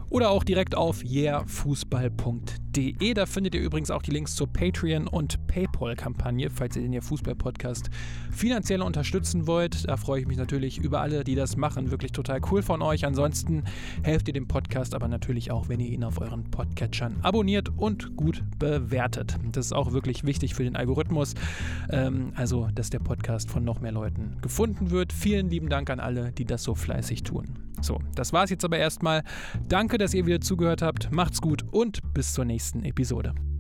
oder 0.10 0.30
auch 0.30 0.44
direkt 0.44 0.76
auf 0.76 1.04
yeahfußball.de. 1.04 2.65
Da 2.76 3.26
findet 3.26 3.56
ihr 3.56 3.62
übrigens 3.62 3.90
auch 3.90 4.02
die 4.02 4.12
Links 4.12 4.36
zur 4.36 4.48
Patreon- 4.48 5.08
und 5.08 5.48
PayPal-Kampagne, 5.48 6.50
falls 6.50 6.76
ihr 6.76 6.82
den 6.82 7.02
Fußball-Podcast 7.02 7.90
finanziell 8.32 8.82
unterstützen 8.82 9.48
wollt. 9.48 9.88
Da 9.88 9.96
freue 9.96 10.20
ich 10.20 10.28
mich 10.28 10.36
natürlich 10.36 10.78
über 10.80 11.00
alle, 11.00 11.24
die 11.24 11.36
das 11.36 11.56
machen. 11.56 11.90
Wirklich 11.92 12.12
total 12.12 12.42
cool 12.52 12.62
von 12.62 12.82
euch. 12.82 13.06
Ansonsten 13.06 13.64
helft 14.04 14.28
ihr 14.28 14.34
dem 14.34 14.50
Podcast 14.50 14.94
aber 14.94 15.08
natürlich 15.08 15.52
auch, 15.52 15.70
wenn 15.70 15.80
ihr 15.80 15.90
ihn 15.90 16.04
auf 16.04 16.20
euren 16.20 16.52
Podcatchern 16.52 17.16
abonniert 17.22 17.70
und 17.78 18.18
gut 18.18 18.44
bewertet. 18.60 19.38
Das 19.54 19.68
ist 19.68 19.74
auch 19.74 19.94
wirklich 19.94 20.26
wichtig 20.26 20.54
für 20.54 20.66
den 20.66 20.76
Algorithmus. 20.76 21.34
Ähm, 21.90 22.34
also, 22.36 22.68
dass 22.76 22.90
der 22.90 23.00
Podcast 23.00 23.50
von 23.50 23.64
noch 23.64 23.80
mehr 23.80 23.94
Leuten 23.94 24.36
gefunden 24.42 24.92
wird. 24.92 25.14
Vielen 25.14 25.50
lieben 25.50 25.70
Dank 25.70 25.90
an 25.90 26.02
alle, 26.02 26.34
die 26.34 26.44
das 26.44 26.64
so 26.64 26.76
fleißig 26.76 27.24
tun. 27.24 27.46
So, 27.82 28.00
das 28.16 28.34
war 28.34 28.44
es 28.44 28.50
jetzt 28.50 28.66
aber 28.66 28.78
erstmal. 28.78 29.24
Danke, 29.68 29.98
dass 29.98 30.14
ihr 30.14 30.26
wieder 30.26 30.42
zugehört 30.42 30.82
habt. 30.82 31.12
Macht's 31.12 31.42
gut 31.42 31.66
und 31.72 32.02
bis 32.14 32.34
zur 32.34 32.46
nächsten 32.66 32.84
Episode. 32.84 33.55